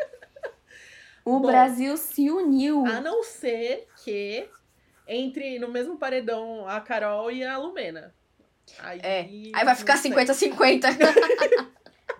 O 1.25 1.38
Bom. 1.38 1.47
Brasil 1.47 1.97
se 1.97 2.29
uniu. 2.33 2.85
A 2.85 3.01
não 3.01 3.23
ser 3.23 3.87
que 4.03 4.45
entre 5.07 5.57
no 5.61 5.68
mesmo 5.68 5.97
paredão 5.97 6.66
a 6.68 6.81
Carol 6.81 7.31
e 7.31 7.45
a 7.45 7.57
Lumena. 7.57 8.12
Aí, 8.79 9.01
É. 9.03 9.20
Aí 9.55 9.64
vai 9.64 9.75
ficar 9.75 9.94
não 9.96 10.03
sei. 10.03 10.11
50-50. 10.12 10.87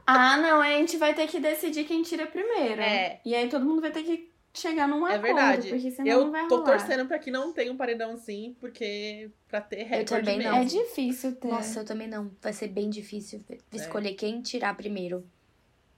Ah, 0.05 0.37
não, 0.37 0.61
a 0.61 0.69
gente 0.69 0.97
vai 0.97 1.15
ter 1.15 1.29
que 1.29 1.39
decidir 1.39 1.85
quem 1.85 2.03
tira 2.03 2.27
primeiro. 2.27 2.81
É. 2.83 3.21
E 3.25 3.35
aí 3.37 3.49
todo 3.49 3.65
mundo 3.65 3.81
vai 3.81 3.93
ter 3.93 4.03
que 4.03 4.31
chegar 4.53 4.89
num 4.89 5.07
É 5.07 5.15
acordo, 5.15 5.23
verdade. 5.23 5.69
porque 5.69 5.91
senão 5.93 6.11
Eu 6.11 6.25
não 6.25 6.33
vai 6.33 6.49
tô 6.49 6.57
rolar. 6.57 6.71
torcendo 6.77 7.07
pra 7.07 7.19
que 7.21 7.31
não 7.31 7.53
tenha 7.53 7.73
um 7.73 7.77
paredão 7.77 8.11
assim, 8.13 8.57
porque 8.61 9.31
pra 9.49 9.61
ter 9.61 9.85
recorde 9.85 10.07
também 10.09 10.39
mesmo. 10.39 10.53
não. 10.53 10.59
É 10.61 10.65
difícil 10.65 11.37
ter. 11.37 11.47
Nossa, 11.49 11.81
eu 11.81 11.85
também 11.85 12.09
não. 12.09 12.33
Vai 12.43 12.53
ser 12.53 12.67
bem 12.69 12.91
difícil 12.91 13.45
escolher 13.73 14.15
quem 14.15 14.43
tirar 14.43 14.77
primeiro. 14.77 15.25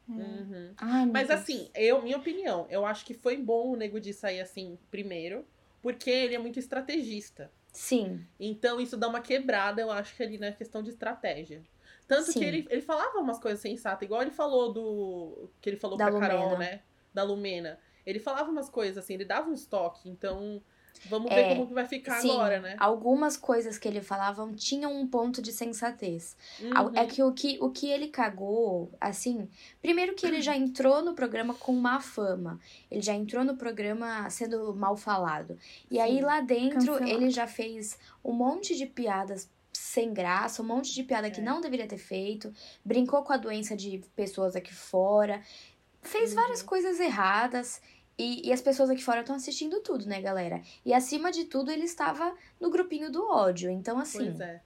Uhum. 0.06 0.72
Ai, 0.76 1.06
Mas 1.06 1.28
Deus. 1.28 1.40
assim, 1.40 1.70
eu, 1.74 2.02
minha 2.02 2.18
opinião, 2.18 2.66
eu 2.68 2.84
acho 2.84 3.06
que 3.06 3.14
foi 3.14 3.38
bom 3.38 3.72
o 3.72 3.76
Nego 3.76 3.98
Di 3.98 4.12
sair 4.12 4.40
assim 4.42 4.78
primeiro, 4.90 5.46
porque 5.84 6.08
ele 6.08 6.34
é 6.34 6.38
muito 6.38 6.58
estrategista. 6.58 7.52
Sim. 7.70 8.26
Então 8.40 8.80
isso 8.80 8.96
dá 8.96 9.06
uma 9.06 9.20
quebrada, 9.20 9.82
eu 9.82 9.90
acho 9.90 10.16
que 10.16 10.22
ali 10.22 10.38
na 10.38 10.50
questão 10.50 10.82
de 10.82 10.88
estratégia. 10.88 11.62
Tanto 12.08 12.32
Sim. 12.32 12.38
que 12.38 12.44
ele, 12.46 12.66
ele 12.70 12.80
falava 12.80 13.18
umas 13.18 13.38
coisas 13.38 13.60
sensatas, 13.60 14.00
igual 14.06 14.22
ele 14.22 14.30
falou 14.30 14.72
do. 14.72 15.50
que 15.60 15.68
ele 15.68 15.76
falou 15.76 15.98
Da 15.98 16.10
pra 16.10 16.18
Carol, 16.20 16.44
Lumena. 16.52 16.58
né? 16.58 16.80
Da 17.12 17.22
Lumena. 17.22 17.78
Ele 18.06 18.18
falava 18.18 18.50
umas 18.50 18.70
coisas 18.70 18.96
assim, 18.96 19.12
ele 19.12 19.26
dava 19.26 19.50
um 19.50 19.52
estoque, 19.52 20.08
então 20.08 20.62
vamos 21.06 21.30
É, 21.30 21.34
ver 21.34 21.48
como 21.54 21.66
que 21.66 21.74
vai 21.74 21.86
ficar 21.86 22.20
Sim, 22.20 22.30
agora, 22.32 22.60
né? 22.60 22.76
algumas 22.78 23.36
coisas 23.36 23.76
que 23.78 23.86
ele 23.86 24.00
falavam 24.00 24.54
tinham 24.54 24.92
um 24.94 25.06
ponto 25.06 25.42
de 25.42 25.52
sensatez. 25.52 26.36
Al- 26.74 26.86
Uhum. 26.86 26.96
É 26.96 27.06
que 27.06 27.22
o, 27.22 27.32
que 27.32 27.58
o 27.60 27.70
que 27.70 27.88
ele 27.90 28.08
cagou, 28.08 28.90
assim, 29.00 29.48
primeiro 29.82 30.14
que 30.14 30.26
ele 30.26 30.40
já 30.40 30.56
entrou 30.56 31.02
no 31.02 31.14
programa 31.14 31.54
com 31.54 31.72
má 31.72 32.00
fama. 32.00 32.58
Ele 32.90 33.02
já 33.02 33.12
entrou 33.14 33.44
no 33.44 33.56
programa 33.56 34.28
sendo 34.30 34.74
mal 34.74 34.96
falado. 34.96 35.58
E 35.90 35.98
aí 36.00 36.16
Sim. 36.16 36.22
lá 36.22 36.40
dentro 36.40 36.78
Cancelado. 36.92 37.08
ele 37.08 37.30
já 37.30 37.46
fez 37.46 37.98
um 38.24 38.32
monte 38.32 38.74
de 38.76 38.86
piadas 38.86 39.48
sem 39.72 40.12
graça, 40.14 40.62
um 40.62 40.64
monte 40.64 40.94
de 40.94 41.02
piada 41.02 41.30
que 41.30 41.40
É. 41.40 41.42
não 41.44 41.60
deveria 41.60 41.86
ter 41.86 41.98
feito, 41.98 42.52
brincou 42.84 43.22
com 43.22 43.32
a 43.32 43.36
doença 43.36 43.76
de 43.76 44.02
pessoas 44.14 44.54
aqui 44.56 44.72
fora, 44.72 45.42
fez 46.02 46.30
Uhum. 46.30 46.36
várias 46.36 46.62
coisas 46.62 47.00
erradas. 47.00 47.80
E, 48.16 48.48
e 48.48 48.52
as 48.52 48.60
pessoas 48.60 48.90
aqui 48.90 49.02
fora 49.02 49.20
estão 49.20 49.34
assistindo 49.36 49.80
tudo, 49.80 50.06
né, 50.06 50.20
galera? 50.20 50.60
E 50.84 50.92
acima 50.94 51.32
de 51.32 51.44
tudo, 51.44 51.70
ele 51.70 51.84
estava 51.84 52.32
no 52.60 52.70
grupinho 52.70 53.10
do 53.10 53.24
ódio. 53.28 53.68
Então, 53.70 53.98
assim, 53.98 54.18
Pois 54.26 54.40
é. 54.40 54.60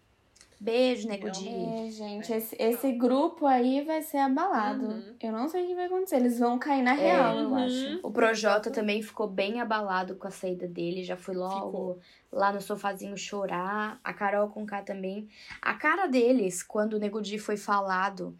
beijo, 0.60 1.08
Nego 1.08 1.30
Di. 1.30 1.48
É, 1.48 1.90
gente, 1.90 2.30
esse, 2.32 2.54
esse 2.58 2.92
grupo 2.92 3.46
aí 3.46 3.82
vai 3.84 4.02
ser 4.02 4.18
abalado. 4.18 4.86
Uhum. 4.88 5.14
Eu 5.22 5.32
não 5.32 5.48
sei 5.48 5.64
o 5.64 5.66
que 5.68 5.74
vai 5.74 5.86
acontecer. 5.86 6.16
Eles 6.16 6.38
vão 6.38 6.58
cair 6.58 6.82
na 6.82 6.92
real, 6.92 7.38
eu 7.38 7.48
Uhum. 7.48 7.56
acho. 7.64 8.00
O 8.02 8.10
Projota 8.10 8.70
também 8.70 9.00
ficou 9.02 9.26
bem 9.26 9.60
abalado 9.62 10.16
com 10.16 10.26
a 10.28 10.30
saída 10.30 10.66
dele, 10.68 11.02
já 11.02 11.16
foi 11.16 11.34
logo 11.34 11.66
Ficou. 11.70 11.98
lá 12.30 12.52
no 12.52 12.60
sofazinho 12.60 13.16
chorar. 13.16 13.98
A 14.04 14.12
Carol 14.12 14.48
com 14.50 14.66
K 14.66 14.82
também. 14.82 15.26
A 15.62 15.72
cara 15.74 16.06
deles, 16.06 16.62
quando 16.62 16.94
o 16.94 16.98
Nego 16.98 17.22
Di 17.22 17.38
foi 17.38 17.56
falado 17.56 18.36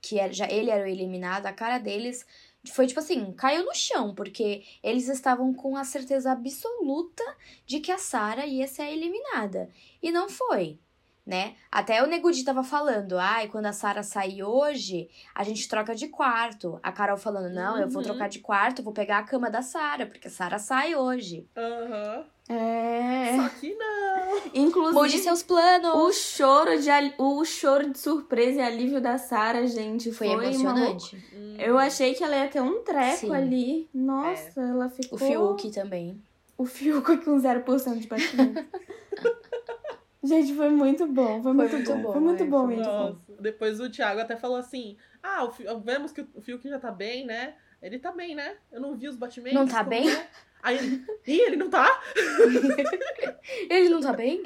que 0.00 0.20
era, 0.20 0.32
já 0.32 0.48
ele 0.48 0.70
era 0.70 0.84
o 0.84 0.86
eliminado, 0.86 1.46
a 1.46 1.52
cara 1.52 1.78
deles 1.78 2.24
foi 2.72 2.86
tipo 2.86 3.00
assim, 3.00 3.32
caiu 3.32 3.64
no 3.64 3.74
chão, 3.74 4.14
porque 4.14 4.64
eles 4.82 5.08
estavam 5.08 5.52
com 5.54 5.76
a 5.76 5.84
certeza 5.84 6.32
absoluta 6.32 7.24
de 7.66 7.80
que 7.80 7.92
a 7.92 7.98
Sara 7.98 8.46
ia 8.46 8.66
ser 8.66 8.92
eliminada. 8.92 9.70
E 10.02 10.10
não 10.10 10.28
foi. 10.28 10.78
Né? 11.26 11.54
Até 11.72 12.00
o 12.04 12.06
Nego 12.06 12.30
Di 12.30 12.44
tava 12.44 12.62
falando, 12.62 13.18
ai, 13.18 13.48
quando 13.48 13.66
a 13.66 13.72
Sara 13.72 14.04
sair 14.04 14.44
hoje, 14.44 15.08
a 15.34 15.42
gente 15.42 15.68
troca 15.68 15.92
de 15.92 16.06
quarto. 16.06 16.78
A 16.84 16.92
Carol 16.92 17.16
falando, 17.16 17.52
não, 17.52 17.76
eu 17.80 17.88
vou 17.88 17.96
Uhum. 18.00 18.06
trocar 18.08 18.28
de 18.28 18.38
quarto, 18.38 18.80
vou 18.80 18.92
pegar 18.92 19.18
a 19.18 19.22
cama 19.24 19.50
da 19.50 19.60
Sara, 19.60 20.06
porque 20.06 20.28
a 20.28 20.30
Sara 20.30 20.60
sai 20.60 20.94
hoje. 20.94 21.44
Aham. 21.56 22.24
É. 22.48 23.36
Só 23.42 23.48
que 23.58 23.74
não. 23.74 24.40
Inclusive, 24.54 24.94
Mude 24.94 25.18
seus 25.18 25.42
planos. 25.42 25.92
o 25.96 26.12
choro 26.12 26.78
de 26.80 26.88
o 27.18 27.44
choro 27.44 27.90
de 27.90 27.98
surpresa 27.98 28.60
e 28.60 28.62
alívio 28.62 29.00
da 29.00 29.18
Sara, 29.18 29.66
gente, 29.66 30.12
Foi, 30.12 30.28
foi, 30.28 30.36
uma 30.36 30.44
emocionante. 30.44 31.16
Hum. 31.34 31.56
Eu 31.58 31.76
achei 31.76 32.14
que 32.14 32.22
ela 32.22 32.36
ia 32.36 32.46
ter 32.48 32.60
um 32.62 32.84
treco 32.84 33.16
Sim. 33.26 33.34
ali. 33.34 33.90
Nossa, 33.92 34.60
ela 34.60 34.88
ficou. 34.88 35.18
O 35.18 35.20
Fiuk 35.20 35.72
também. 35.72 36.22
O 36.56 36.64
Fiuk 36.64 37.16
com 37.24 37.36
0% 37.36 37.98
de 37.98 38.06
batimento. 38.06 38.64
Gente, 40.26 40.54
foi 40.54 40.70
muito 40.70 41.06
bom. 41.06 41.42
Foi, 41.42 41.52
muito, 41.52 41.72
muito 41.76 41.90
bom. 41.92 42.02
bom, 42.02 42.12
Foi 42.12 42.20
muito 42.20 42.44
bom 42.44 42.66
foi 42.66 42.76
mesmo. 42.76 42.92
Nossa. 42.92 43.18
Depois 43.40 43.80
o 43.80 43.88
Thiago 43.90 44.20
até 44.20 44.36
falou 44.36 44.56
assim: 44.56 44.96
Ah, 45.22 45.44
o 45.44 45.80
vemos 45.80 46.12
que 46.12 46.26
o 46.34 46.40
Fiuk 46.40 46.68
já 46.68 46.78
tá 46.78 46.90
bem, 46.90 47.24
né? 47.26 47.54
Ele 47.82 47.98
tá 47.98 48.10
bem, 48.12 48.34
né? 48.34 48.56
Eu 48.72 48.80
não 48.80 48.96
vi 48.96 49.06
os 49.08 49.16
batimentos. 49.16 49.58
Não 49.58 49.66
tá 49.66 49.78
como 49.84 49.90
bem? 49.90 50.10
é. 50.10 50.26
Aí 50.62 50.78
ele. 50.78 51.04
Ih, 51.26 51.40
ele 51.42 51.56
não 51.56 51.70
tá? 51.70 52.00
Ele 53.70 53.88
não 53.88 54.00
tá 54.00 54.12
bem? 54.12 54.42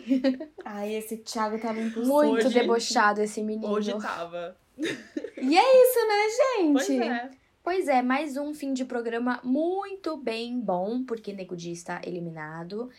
Ai, 0.64 0.94
esse 0.94 1.16
Thiago 1.18 1.58
tava. 1.58 1.80
Muito 1.80 2.12
Hoje- 2.12 2.48
debochado 2.50 3.22
esse 3.22 3.42
menino. 3.42 3.68
Hoje 3.72 3.96
tava. 3.98 4.56
E 4.78 5.58
é 5.58 5.82
isso, 5.82 6.06
né, 6.08 6.72
Pois 6.72 6.86
gente? 6.86 7.02
é. 7.08 7.30
Pois 7.62 7.88
é, 7.88 8.02
mais 8.02 8.36
um 8.36 8.54
fim 8.54 8.72
de 8.72 8.84
programa 8.84 9.38
muito 9.44 10.16
bem 10.16 10.58
bom, 10.58 11.04
porque 11.04 11.32
Nego 11.32 11.54
Di 11.56 11.72
está 11.72 12.00
eliminado. 12.04 12.90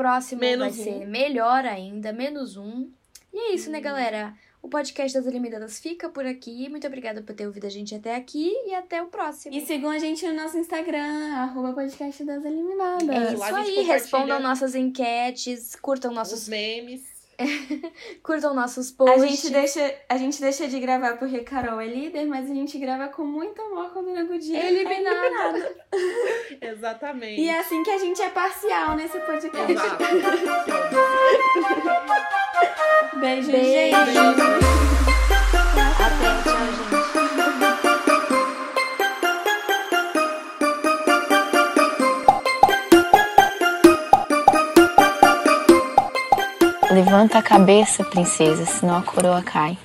Próximo 0.00 0.40
Menos 0.40 0.76
vai 0.76 0.80
um. 0.80 0.98
ser 1.00 1.06
melhor 1.06 1.66
ainda, 1.66 2.10
menos 2.10 2.56
um. 2.56 2.88
E 3.32 3.38
é 3.38 3.54
isso, 3.54 3.70
né, 3.70 3.76
Uhum. 3.78 3.84
galera? 3.84 4.34
O 4.62 4.68
podcast 4.68 5.16
das 5.16 5.26
Eliminadas 5.26 5.78
fica 5.78 6.08
por 6.08 6.24
aqui. 6.26 6.68
Muito 6.70 6.86
obrigada 6.86 7.22
por 7.22 7.34
ter 7.34 7.46
ouvido 7.46 7.66
a 7.66 7.70
gente 7.70 7.94
até 7.94 8.14
aqui 8.16 8.50
e 8.66 8.74
até 8.74 9.02
o 9.02 9.06
próximo. 9.08 9.54
E 9.54 9.60
sigam 9.60 9.90
a 9.90 9.98
gente 9.98 10.26
no 10.26 10.34
nosso 10.34 10.56
Instagram, 10.58 11.34
arroba 11.34 11.72
podcast 11.74 12.24
das 12.24 12.44
eliminadas. 12.44 13.08
É 13.08 13.34
isso 13.34 13.54
aí, 13.54 13.82
respondam 13.82 14.40
nossas 14.40 14.74
enquetes, 14.74 15.76
curtam 15.76 16.10
Os 16.12 16.16
nossos, 16.16 16.48
memes. 16.48 17.02
curtam 18.22 18.54
nossos 18.54 18.92
A 18.92 18.96
posts. 18.96 19.22
gente, 19.22 19.50
deixa, 19.52 19.94
a 20.08 20.16
gente 20.16 20.40
deixa 20.40 20.68
de 20.68 20.78
gravar 20.80 21.16
porque 21.16 21.40
Carol 21.40 21.80
é 21.80 21.86
líder, 21.86 22.26
mas 22.26 22.50
a 22.50 22.54
gente 22.54 22.78
grava 22.78 23.08
com 23.08 23.24
muito 23.24 23.60
amor 23.62 23.90
quando 23.92 24.08
o 24.08 24.14
Nego 24.14 24.38
Di 24.38 24.54
é 24.56 24.68
Eliminado. 24.68 25.64
Exatamente. 26.60 27.40
E 27.40 27.48
é 27.48 27.58
assim 27.58 27.82
que 27.82 27.90
a 27.90 27.98
gente 27.98 28.20
é 28.22 28.28
parcial 28.30 28.96
nesse 28.96 29.18
podcast. 29.20 29.72
Exato. 29.72 30.04
Beijo, 33.20 33.50
Beijo. 33.50 33.66
gente. 33.68 33.94
Até, 33.94 34.12
tchau, 36.42 36.66
gente. 36.90 36.99
Levanta 46.90 47.38
a 47.38 47.42
cabeça, 47.42 48.02
princesa, 48.02 48.66
senão 48.66 48.96
a 48.96 49.02
coroa 49.02 49.40
cai. 49.42 49.78